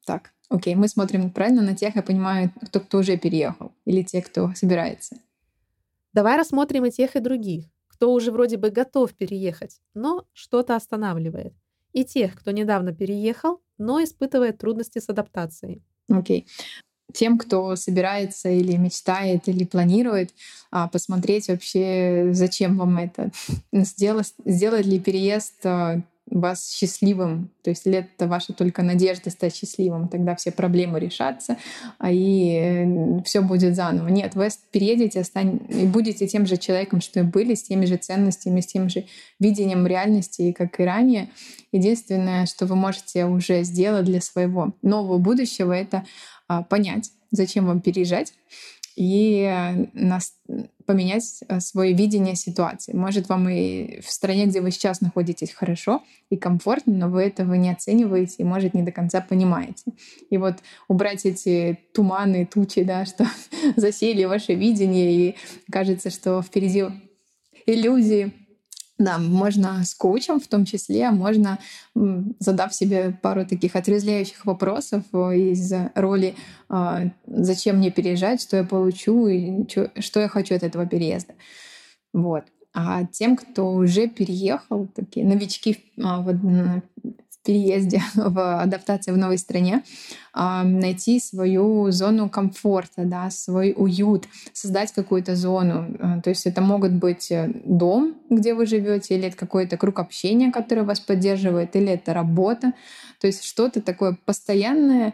Так, 0.05 0.34
окей, 0.49 0.75
мы 0.75 0.88
смотрим 0.88 1.31
правильно 1.31 1.62
на 1.62 1.75
тех, 1.75 1.95
я 1.95 2.03
понимаю, 2.03 2.51
кто, 2.67 2.79
кто 2.79 2.99
уже 2.99 3.17
переехал, 3.17 3.71
или 3.86 4.03
те, 4.03 4.21
кто 4.21 4.53
собирается. 4.53 5.17
Давай 6.13 6.38
рассмотрим 6.38 6.86
и 6.86 6.91
тех, 6.91 7.15
и 7.15 7.19
других, 7.19 7.65
кто 7.88 8.13
уже 8.13 8.31
вроде 8.31 8.58
бы 8.58 8.69
готов 8.69 9.13
переехать, 9.13 9.81
но 9.93 10.25
что-то 10.34 10.75
останавливает. 10.75 11.53
И 11.91 12.05
тех, 12.05 12.36
кто 12.36 12.51
недавно 12.51 12.93
переехал, 12.93 13.62
но 13.77 14.03
испытывает 14.03 14.58
трудности 14.58 14.99
с 14.99 15.10
адаптацией. 15.10 15.84
Окей. 16.10 16.45
Okay 16.45 16.86
тем, 17.15 17.38
кто 17.38 17.75
собирается 17.75 18.49
или 18.49 18.75
мечтает, 18.75 19.47
или 19.47 19.63
планирует, 19.63 20.31
а, 20.71 20.88
посмотреть 20.88 21.47
вообще, 21.47 22.29
зачем 22.31 22.77
вам 22.77 22.97
это. 22.97 23.31
Сделать, 23.71 24.34
сделать 24.45 24.86
ли 24.86 24.99
переезд 24.99 25.65
а, 25.65 26.01
вас 26.29 26.71
счастливым, 26.71 27.51
то 27.61 27.69
есть 27.69 27.85
ли 27.85 27.93
это 27.97 28.27
ваша 28.27 28.53
только 28.53 28.81
надежда 28.81 29.29
стать 29.29 29.55
счастливым, 29.55 30.07
тогда 30.07 30.35
все 30.35 30.51
проблемы 30.51 30.99
решатся, 30.99 31.57
а 31.99 32.11
и 32.11 32.49
э, 32.49 33.23
все 33.23 33.41
будет 33.41 33.75
заново. 33.75 34.07
Нет, 34.07 34.35
вы 34.35 34.49
переедете 34.71 35.23
стань, 35.23 35.59
и 35.69 35.85
будете 35.85 36.27
тем 36.27 36.45
же 36.45 36.57
человеком, 36.57 37.01
что 37.01 37.19
и 37.19 37.23
были, 37.23 37.53
с 37.53 37.63
теми 37.63 37.86
же 37.86 37.97
ценностями, 37.97 38.61
с 38.61 38.65
тем 38.65 38.89
же 38.89 39.05
видением 39.39 39.86
реальности, 39.86 40.51
как 40.51 40.80
и 40.80 40.84
ранее. 40.84 41.30
Единственное, 41.71 42.47
что 42.47 42.65
вы 42.65 42.76
можете 42.76 43.26
уже 43.26 43.63
сделать 43.63 44.05
для 44.05 44.21
своего 44.21 44.73
нового 44.82 45.19
будущего, 45.19 45.73
это 45.73 46.05
а, 46.47 46.63
понять, 46.63 47.11
зачем 47.32 47.65
вам 47.65 47.82
переезжать, 47.82 48.34
и 48.96 49.88
нас, 49.93 50.34
поменять 50.86 51.41
э, 51.48 51.60
свое 51.60 51.93
видение 51.93 52.36
ситуации. 52.36 52.93
Может, 52.93 53.28
вам 53.28 53.50
и 53.50 54.00
в 54.02 54.10
стране, 54.10 54.46
где 54.46 54.62
вы 54.62 54.72
сейчас 54.72 55.02
находитесь, 55.02 55.52
хорошо 55.52 56.04
и 56.30 56.38
комфортно, 56.38 56.93
но 56.93 57.10
вы 57.10 57.24
этого 57.24 57.54
не 57.56 57.72
оцениваете 57.72 58.36
и, 58.39 58.43
может, 58.43 58.74
не 58.74 58.84
до 58.84 58.91
конца 58.91 59.22
понимаете. 59.22 59.84
И 60.30 60.38
вот 60.38 60.56
убрать 60.88 61.26
эти 61.26 61.80
туманы, 61.93 62.46
тучи, 62.46 62.84
да, 62.84 63.06
что 63.06 63.26
засели 63.76 64.24
ваше 64.26 64.54
видение, 64.54 65.12
и 65.14 65.36
кажется, 65.72 66.10
что 66.10 66.41
впереди 66.41 66.86
иллюзии, 67.66 68.32
да, 68.98 69.18
можно 69.18 69.84
с 69.84 69.93
коучем 69.93 70.39
в 70.39 70.48
том 70.48 70.66
числе, 70.66 71.12
можно, 71.12 71.60
задав 72.39 72.74
себе 72.74 73.18
пару 73.22 73.46
таких 73.46 73.76
отрезвляющих 73.76 74.46
вопросов 74.46 75.04
из 75.14 75.74
роли 75.96 76.36
а, 76.70 77.04
«Зачем 77.28 77.78
мне 77.78 77.91
переезжать? 77.91 78.41
Что 78.41 78.58
я 78.58 78.64
получу? 78.64 79.28
И 79.28 79.68
что 80.00 80.20
я 80.20 80.28
хочу 80.30 80.56
от 80.56 80.64
этого 80.64 80.86
переезда?» 80.86 81.34
Вот. 82.14 82.46
А 82.74 83.06
тем, 83.06 83.36
кто 83.36 83.74
уже 83.74 84.08
переехал, 84.08 84.88
такие 84.88 85.26
новички 85.26 85.78
а, 86.02 86.22
в, 86.22 86.82
переезде, 87.46 88.02
в 88.16 88.62
адаптации 88.62 89.12
в 89.12 89.18
новой 89.18 89.38
стране, 89.38 89.84
найти 90.34 91.20
свою 91.20 91.91
зону 91.91 92.30
комфорта, 92.30 93.06
да, 93.06 93.30
свой 93.30 93.74
уют, 93.76 94.26
создать 94.52 94.91
какую-то 94.91 95.36
зону. 95.36 95.96
А, 96.00 96.20
то 96.20 96.30
есть 96.30 96.46
это 96.46 96.62
могут 96.62 96.91
быть 96.91 97.32
э, 97.32 97.50
дом, 97.64 98.16
где 98.30 98.54
вы 98.54 98.66
живете, 98.66 99.16
или 99.16 99.28
это 99.28 99.38
какой-то 99.38 99.78
круг 99.78 100.00
общения, 100.00 100.52
который 100.52 100.84
вас 100.84 101.00
поддерживает, 101.00 101.76
или 101.78 101.88
это 101.88 102.14
работа. 102.14 102.74
То 103.22 103.28
есть 103.28 103.46
что-то 103.46 103.82
такое 103.82 104.18
постоянное, 104.26 105.14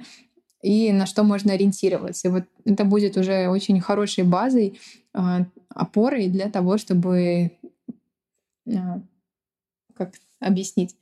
и 0.64 0.92
на 0.92 1.06
что 1.06 1.24
можно 1.24 1.54
ориентироваться. 1.54 2.28
И 2.28 2.32
вот 2.32 2.44
это 2.66 2.84
будет 2.86 3.18
уже 3.18 3.48
очень 3.48 3.80
хорошей 3.80 4.24
базой, 4.24 4.80
а, 5.14 5.46
опорой 5.70 6.30
для 6.30 6.50
того, 6.50 6.78
чтобы 6.78 7.52
а, 8.68 9.02
как 9.96 10.14
объяснить, 10.40 10.96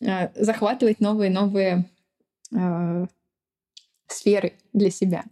Э, 0.00 0.28
захватывать 0.34 1.00
новые-новые 1.00 1.88
э, 2.54 3.06
сферы 4.08 4.52
для 4.72 4.90
себя. 4.90 5.24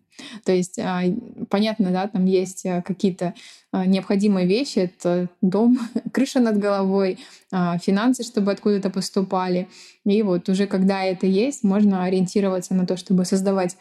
То 0.45 0.53
есть, 0.53 0.79
а, 0.79 1.03
понятно, 1.51 1.91
да, 1.91 2.07
там 2.07 2.25
есть 2.25 2.65
э, 2.65 2.83
какие-то 2.83 3.35
а, 3.73 3.85
необходимые 3.85 4.47
вещи, 4.47 4.79
это 4.79 5.29
дом, 5.41 5.79
крыша 6.13 6.41
над 6.41 6.59
головой, 6.59 7.19
а, 7.51 7.79
финансы, 7.79 8.23
чтобы 8.23 8.53
откуда-то 8.53 8.91
поступали. 8.91 9.69
И 10.05 10.23
вот 10.23 10.49
уже 10.49 10.67
когда 10.67 11.03
это 11.03 11.27
есть, 11.27 11.65
можно 11.65 12.05
ориентироваться 12.05 12.75
на 12.75 12.87
то, 12.87 12.97
чтобы 12.97 13.25
создавать 13.25 13.77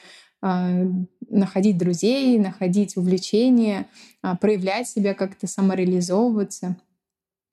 находить 1.30 1.78
друзей, 1.78 2.38
находить 2.38 2.98
увлечения, 2.98 3.86
проявлять 4.42 4.90
себя 4.90 5.14
как-то, 5.14 5.48
самореализовываться. 5.48 6.76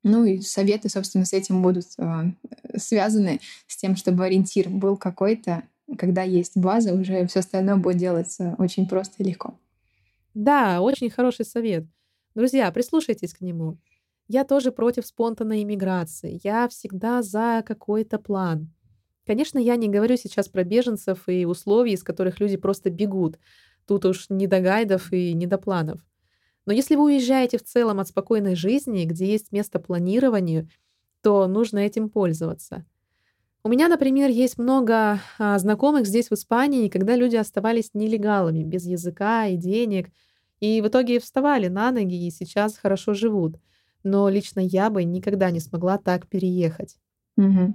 Ну 0.02 0.24
и 0.24 0.40
советы, 0.40 0.88
собственно, 0.88 1.24
с 1.24 1.32
этим 1.32 1.62
будут 1.62 1.86
э, 1.98 2.32
связаны 2.76 3.40
с 3.66 3.76
тем, 3.76 3.96
чтобы 3.96 4.24
ориентир 4.24 4.68
был 4.68 4.96
какой-то, 4.96 5.64
когда 5.98 6.22
есть 6.22 6.56
база, 6.56 6.94
уже 6.94 7.26
все 7.26 7.40
остальное 7.40 7.76
будет 7.76 7.98
делаться 7.98 8.54
очень 8.58 8.88
просто 8.88 9.22
и 9.22 9.26
легко. 9.26 9.58
Да, 10.34 10.80
очень 10.80 11.10
хороший 11.10 11.44
совет. 11.44 11.84
Друзья, 12.34 12.70
прислушайтесь 12.70 13.34
к 13.34 13.40
нему. 13.40 13.78
Я 14.28 14.44
тоже 14.44 14.70
против 14.70 15.04
спонтанной 15.04 15.64
иммиграции. 15.64 16.40
Я 16.44 16.68
всегда 16.68 17.20
за 17.20 17.64
какой-то 17.66 18.18
план. 18.18 18.72
Конечно, 19.26 19.58
я 19.58 19.76
не 19.76 19.88
говорю 19.88 20.16
сейчас 20.16 20.48
про 20.48 20.64
беженцев 20.64 21.28
и 21.28 21.44
условий, 21.44 21.92
из 21.92 22.04
которых 22.04 22.40
люди 22.40 22.56
просто 22.56 22.90
бегут. 22.90 23.38
Тут 23.86 24.04
уж 24.04 24.26
не 24.30 24.46
до 24.46 24.60
гайдов 24.60 25.12
и 25.12 25.32
не 25.34 25.46
до 25.46 25.58
планов. 25.58 26.00
Но 26.66 26.72
если 26.72 26.94
вы 26.94 27.04
уезжаете 27.04 27.58
в 27.58 27.64
целом 27.64 28.00
от 28.00 28.08
спокойной 28.08 28.54
жизни, 28.54 29.04
где 29.04 29.26
есть 29.26 29.52
место 29.52 29.78
планированию, 29.78 30.68
то 31.22 31.46
нужно 31.46 31.78
этим 31.78 32.08
пользоваться. 32.08 32.84
У 33.62 33.68
меня, 33.68 33.88
например, 33.88 34.30
есть 34.30 34.56
много 34.56 35.20
а, 35.38 35.58
знакомых 35.58 36.06
здесь 36.06 36.30
в 36.30 36.32
Испании, 36.32 36.88
когда 36.88 37.14
люди 37.14 37.36
оставались 37.36 37.90
нелегалами, 37.92 38.62
без 38.62 38.86
языка 38.86 39.46
и 39.46 39.56
денег, 39.56 40.10
и 40.60 40.80
в 40.80 40.88
итоге 40.88 41.20
вставали 41.20 41.68
на 41.68 41.90
ноги 41.90 42.26
и 42.26 42.30
сейчас 42.30 42.78
хорошо 42.78 43.12
живут. 43.12 43.56
Но 44.02 44.30
лично 44.30 44.60
я 44.60 44.88
бы 44.88 45.04
никогда 45.04 45.50
не 45.50 45.60
смогла 45.60 45.98
так 45.98 46.26
переехать. 46.26 46.96
Угу. 47.36 47.74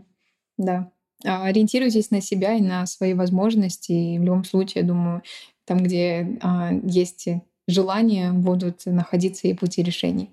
Да. 0.57 0.91
А, 1.23 1.45
ориентируйтесь 1.45 2.09
на 2.09 2.19
себя 2.19 2.55
и 2.55 2.61
на 2.61 2.85
свои 2.87 3.13
возможности. 3.13 3.91
И 3.91 4.19
в 4.19 4.23
любом 4.23 4.43
случае, 4.43 4.81
я 4.81 4.87
думаю, 4.87 5.21
там, 5.65 5.83
где 5.83 6.39
а, 6.41 6.71
есть 6.83 7.27
желания 7.67 8.31
будут 8.31 8.85
находиться 8.85 9.47
и 9.47 9.53
пути 9.53 9.83
решений. 9.83 10.31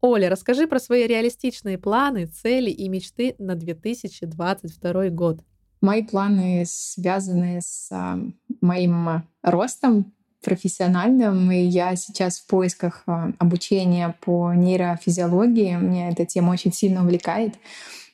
Оля, 0.00 0.30
расскажи 0.30 0.68
про 0.68 0.78
свои 0.78 1.06
реалистичные 1.06 1.76
планы, 1.76 2.26
цели 2.26 2.70
и 2.70 2.88
мечты 2.88 3.34
на 3.38 3.56
2022 3.56 5.08
год. 5.08 5.40
Мои 5.80 6.02
планы 6.04 6.64
связаны 6.66 7.60
с 7.62 7.88
а, 7.90 8.18
моим 8.60 9.24
ростом 9.42 10.12
профессиональным, 10.42 11.50
и 11.50 11.58
я 11.58 11.96
сейчас 11.96 12.38
в 12.38 12.46
поисках 12.46 13.02
а, 13.06 13.32
обучения 13.38 14.16
по 14.20 14.52
нейрофизиологии. 14.52 15.74
Меня 15.74 16.10
эта 16.10 16.26
тема 16.26 16.52
очень 16.52 16.72
сильно 16.72 17.02
увлекает. 17.02 17.54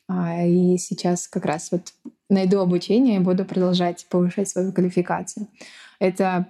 А, 0.08 0.42
и 0.42 0.76
сейчас 0.78 1.28
как 1.28 1.44
раз 1.44 1.70
вот 1.70 1.92
найду 2.30 2.60
обучение 2.60 3.16
и 3.16 3.20
буду 3.20 3.44
продолжать 3.44 4.06
повышать 4.08 4.48
свою 4.48 4.72
квалификацию. 4.72 5.48
Это 5.98 6.46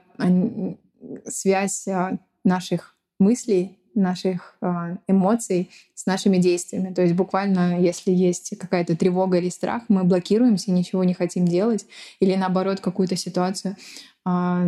связь 1.26 1.86
а, 1.88 2.18
наших 2.44 2.96
мыслей, 3.18 3.78
наших 3.94 4.56
а, 4.60 4.98
эмоций 5.06 5.70
с 5.94 6.06
нашими 6.06 6.38
действиями. 6.38 6.92
То 6.92 7.02
есть 7.02 7.14
буквально, 7.14 7.80
если 7.80 8.10
есть 8.10 8.58
какая-то 8.58 8.96
тревога 8.96 9.38
или 9.38 9.48
страх, 9.48 9.84
мы 9.88 10.04
блокируемся, 10.04 10.72
ничего 10.72 11.04
не 11.04 11.14
хотим 11.14 11.46
делать, 11.46 11.86
или 12.20 12.34
наоборот 12.34 12.80
какую-то 12.80 13.16
ситуацию, 13.16 13.76
а, 14.24 14.66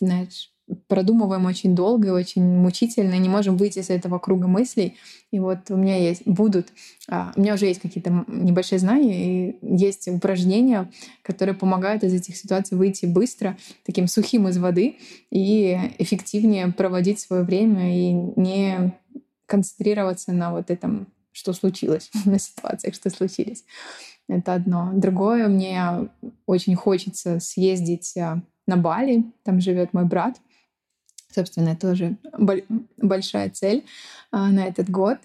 знаешь, 0.00 0.50
продумываем 0.88 1.46
очень 1.46 1.74
долго 1.74 2.08
и 2.08 2.10
очень 2.10 2.42
мучительно, 2.42 3.14
и 3.14 3.18
не 3.18 3.28
можем 3.28 3.56
выйти 3.56 3.78
из 3.78 3.90
этого 3.90 4.18
круга 4.18 4.46
мыслей. 4.48 4.96
И 5.30 5.38
вот 5.38 5.70
у 5.70 5.76
меня 5.76 5.96
есть, 5.96 6.22
будут, 6.26 6.68
а, 7.08 7.32
у 7.36 7.40
меня 7.40 7.54
уже 7.54 7.66
есть 7.66 7.80
какие-то 7.80 8.24
небольшие 8.26 8.78
знания, 8.78 9.50
и 9.50 9.58
есть 9.62 10.08
упражнения, 10.08 10.90
которые 11.22 11.54
помогают 11.54 12.02
из 12.04 12.14
этих 12.14 12.36
ситуаций 12.36 12.76
выйти 12.76 13.06
быстро, 13.06 13.56
таким 13.84 14.08
сухим 14.08 14.48
из 14.48 14.58
воды, 14.58 14.96
и 15.30 15.78
эффективнее 15.98 16.68
проводить 16.72 17.20
свое 17.20 17.44
время 17.44 17.96
и 17.96 18.12
не 18.12 18.94
концентрироваться 19.46 20.32
на 20.32 20.52
вот 20.52 20.70
этом, 20.70 21.06
что 21.32 21.52
случилось, 21.52 22.10
на 22.24 22.38
ситуациях, 22.38 22.94
что 22.94 23.10
случились. 23.10 23.64
Это 24.28 24.54
одно. 24.54 24.90
Другое, 24.92 25.46
мне 25.46 26.08
очень 26.46 26.74
хочется 26.74 27.38
съездить 27.38 28.16
а, 28.16 28.42
на 28.66 28.76
Бали, 28.76 29.24
там 29.44 29.60
живет 29.60 29.92
мой 29.92 30.04
брат, 30.04 30.40
Собственно, 31.36 31.76
тоже 31.76 32.16
большая 32.96 33.50
цель 33.50 33.84
а, 34.32 34.48
на 34.50 34.64
этот 34.66 34.88
год. 34.88 35.18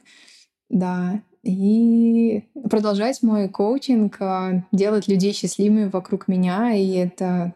Да, 0.69 1.21
и 1.41 2.43
продолжать 2.69 3.23
мой 3.23 3.47
коучинг, 3.47 4.17
а, 4.19 4.65
делать 4.73 5.07
людей 5.07 5.31
счастливыми 5.31 5.87
вокруг 5.87 6.27
меня. 6.27 6.73
И 6.73 6.91
это 6.91 7.53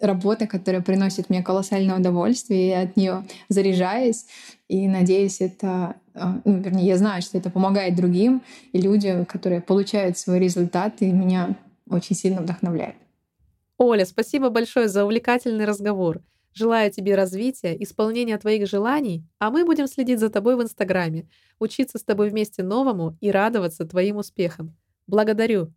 работа, 0.00 0.48
которая 0.48 0.82
приносит 0.82 1.30
мне 1.30 1.40
колоссальное 1.44 2.00
удовольствие, 2.00 2.68
и 2.68 2.72
от 2.72 2.96
нее 2.96 3.22
заряжаюсь. 3.48 4.26
И 4.66 4.88
надеюсь, 4.88 5.40
это, 5.40 5.94
а, 6.14 6.40
ну, 6.44 6.58
вернее, 6.58 6.86
я 6.86 6.96
знаю, 6.96 7.22
что 7.22 7.38
это 7.38 7.48
помогает 7.48 7.94
другим, 7.94 8.42
и 8.72 8.80
люди, 8.80 9.24
которые 9.28 9.60
получают 9.60 10.18
свои 10.18 10.40
результаты, 10.40 11.12
меня 11.12 11.54
очень 11.88 12.16
сильно 12.16 12.42
вдохновляют. 12.42 12.96
Оля, 13.78 14.04
спасибо 14.04 14.50
большое 14.50 14.88
за 14.88 15.04
увлекательный 15.04 15.64
разговор. 15.64 16.22
Желаю 16.56 16.90
тебе 16.90 17.16
развития, 17.16 17.76
исполнения 17.82 18.38
твоих 18.38 18.66
желаний, 18.66 19.26
а 19.38 19.50
мы 19.50 19.66
будем 19.66 19.86
следить 19.86 20.20
за 20.20 20.30
тобой 20.30 20.56
в 20.56 20.62
Инстаграме, 20.62 21.28
учиться 21.58 21.98
с 21.98 22.02
тобой 22.02 22.30
вместе 22.30 22.62
новому 22.62 23.14
и 23.20 23.30
радоваться 23.30 23.84
твоим 23.84 24.16
успехам. 24.16 24.74
Благодарю. 25.06 25.74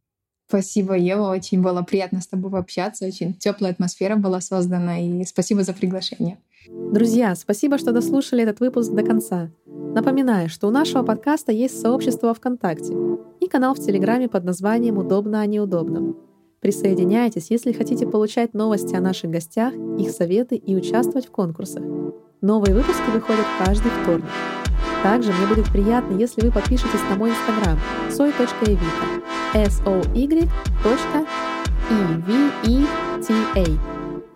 Спасибо, 0.48 0.98
Ева. 0.98 1.32
Очень 1.32 1.62
было 1.62 1.82
приятно 1.82 2.22
с 2.22 2.28
тобой 2.28 2.58
общаться. 2.58 3.06
Очень 3.06 3.34
теплая 3.34 3.74
атмосфера 3.74 4.16
была 4.16 4.40
создана. 4.40 5.00
И 5.00 5.26
спасибо 5.26 5.64
за 5.64 5.74
приглашение. 5.74 6.40
Друзья, 6.70 7.36
спасибо, 7.36 7.78
что 7.78 7.92
дослушали 7.92 8.44
этот 8.44 8.62
выпуск 8.62 8.94
до 8.94 9.04
конца. 9.04 9.52
Напоминаю, 9.66 10.48
что 10.48 10.70
у 10.70 10.72
нашего 10.72 11.04
подкаста 11.04 11.52
есть 11.52 11.82
сообщество 11.82 12.34
ВКонтакте 12.34 12.96
и 13.42 13.50
канал 13.50 13.76
в 13.76 13.80
Телеграме 13.80 14.30
под 14.30 14.46
названием 14.46 14.98
«Удобно 14.98 15.42
о 15.42 15.46
неудобном». 15.46 16.29
Присоединяйтесь, 16.62 17.52
если 17.52 17.72
хотите 17.72 18.06
получать 18.06 18.54
новости 18.54 18.94
о 18.96 19.02
наших 19.02 19.32
гостях, 19.32 19.74
их 19.98 20.12
советы 20.12 20.56
и 20.56 20.76
участвовать 20.76 21.28
в 21.28 21.32
конкурсах. 21.32 21.84
Новые 22.42 22.76
выпуски 22.76 23.10
выходят 23.14 23.46
каждый 23.66 23.92
вторник. 24.02 24.30
Также 25.02 25.32
мне 25.32 25.48
будет 25.48 25.72
приятно, 25.72 26.18
если 26.18 26.42
вы 26.42 26.52
подпишетесь 26.52 27.02
на 27.10 27.16
мой 27.16 27.30
инстаграм 27.30 27.80
soy.evita 28.10 29.20
s 29.54 29.82
o 29.86 30.02
y 30.14 30.50
e 33.56 33.78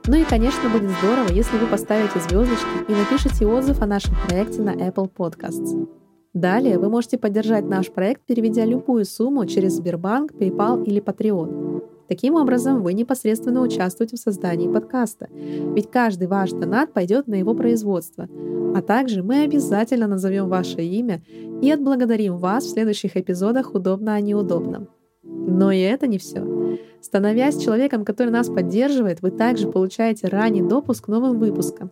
Ну 0.08 0.16
и, 0.16 0.24
конечно, 0.24 0.70
будет 0.70 0.92
здорово, 1.00 1.30
если 1.32 1.58
вы 1.58 1.68
поставите 1.68 2.20
звездочки 2.20 2.90
и 2.90 2.94
напишите 2.94 3.46
отзыв 3.46 3.82
о 3.82 3.86
нашем 3.86 4.16
проекте 4.28 4.62
на 4.62 4.74
Apple 4.74 5.12
Podcasts. 5.14 5.88
Далее 6.34 6.80
вы 6.80 6.90
можете 6.90 7.18
поддержать 7.18 7.66
наш 7.66 7.92
проект, 7.92 8.24
переведя 8.26 8.66
любую 8.66 9.06
сумму 9.06 9.46
через 9.46 9.74
Сбербанк, 9.74 10.32
PayPal 10.32 10.84
или 10.84 11.02
Patreon. 11.02 11.84
Таким 12.14 12.36
образом, 12.36 12.84
вы 12.84 12.94
непосредственно 12.94 13.62
участвуете 13.62 14.18
в 14.18 14.20
создании 14.20 14.72
подкаста, 14.72 15.30
ведь 15.32 15.90
каждый 15.90 16.28
ваш 16.28 16.52
донат 16.52 16.94
пойдет 16.94 17.26
на 17.26 17.34
его 17.34 17.56
производство. 17.56 18.30
А 18.76 18.84
также 18.84 19.24
мы 19.24 19.42
обязательно 19.42 20.06
назовем 20.06 20.48
ваше 20.48 20.84
имя 20.84 21.24
и 21.64 21.72
отблагодарим 21.72 22.38
вас 22.38 22.66
в 22.66 22.70
следующих 22.70 23.18
эпизодах 23.18 23.74
«Удобно, 23.74 24.14
а 24.14 24.22
неудобно». 24.22 24.86
Но 25.24 25.72
и 25.72 25.80
это 25.80 26.06
не 26.06 26.20
все. 26.20 26.78
Становясь 27.02 27.58
человеком, 27.58 28.06
который 28.06 28.30
нас 28.30 28.48
поддерживает, 28.48 29.24
вы 29.24 29.32
также 29.32 29.68
получаете 29.68 30.28
ранний 30.28 30.62
допуск 30.62 31.06
к 31.06 31.08
новым 31.08 31.40
выпускам. 31.40 31.90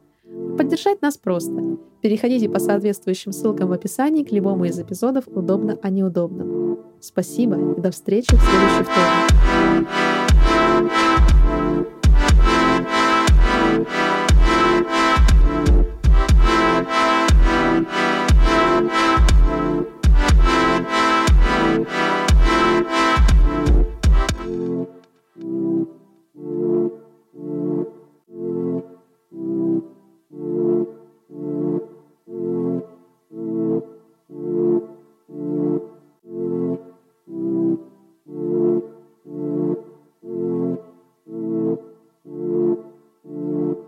Поддержать 0.55 1.01
нас 1.01 1.17
просто. 1.17 1.79
Переходите 2.03 2.47
по 2.47 2.59
соответствующим 2.59 3.31
ссылкам 3.31 3.69
в 3.69 3.73
описании 3.73 4.23
к 4.23 4.31
любому 4.31 4.65
из 4.65 4.79
эпизодов 4.79 5.23
«Удобно, 5.27 5.79
а 5.81 5.89
неудобно». 5.89 6.77
Спасибо 6.99 7.55
и 7.75 7.81
до 7.81 7.89
встречи 7.89 8.35
в 8.35 8.39
следующий 8.39 8.83
вторник. 8.83 9.50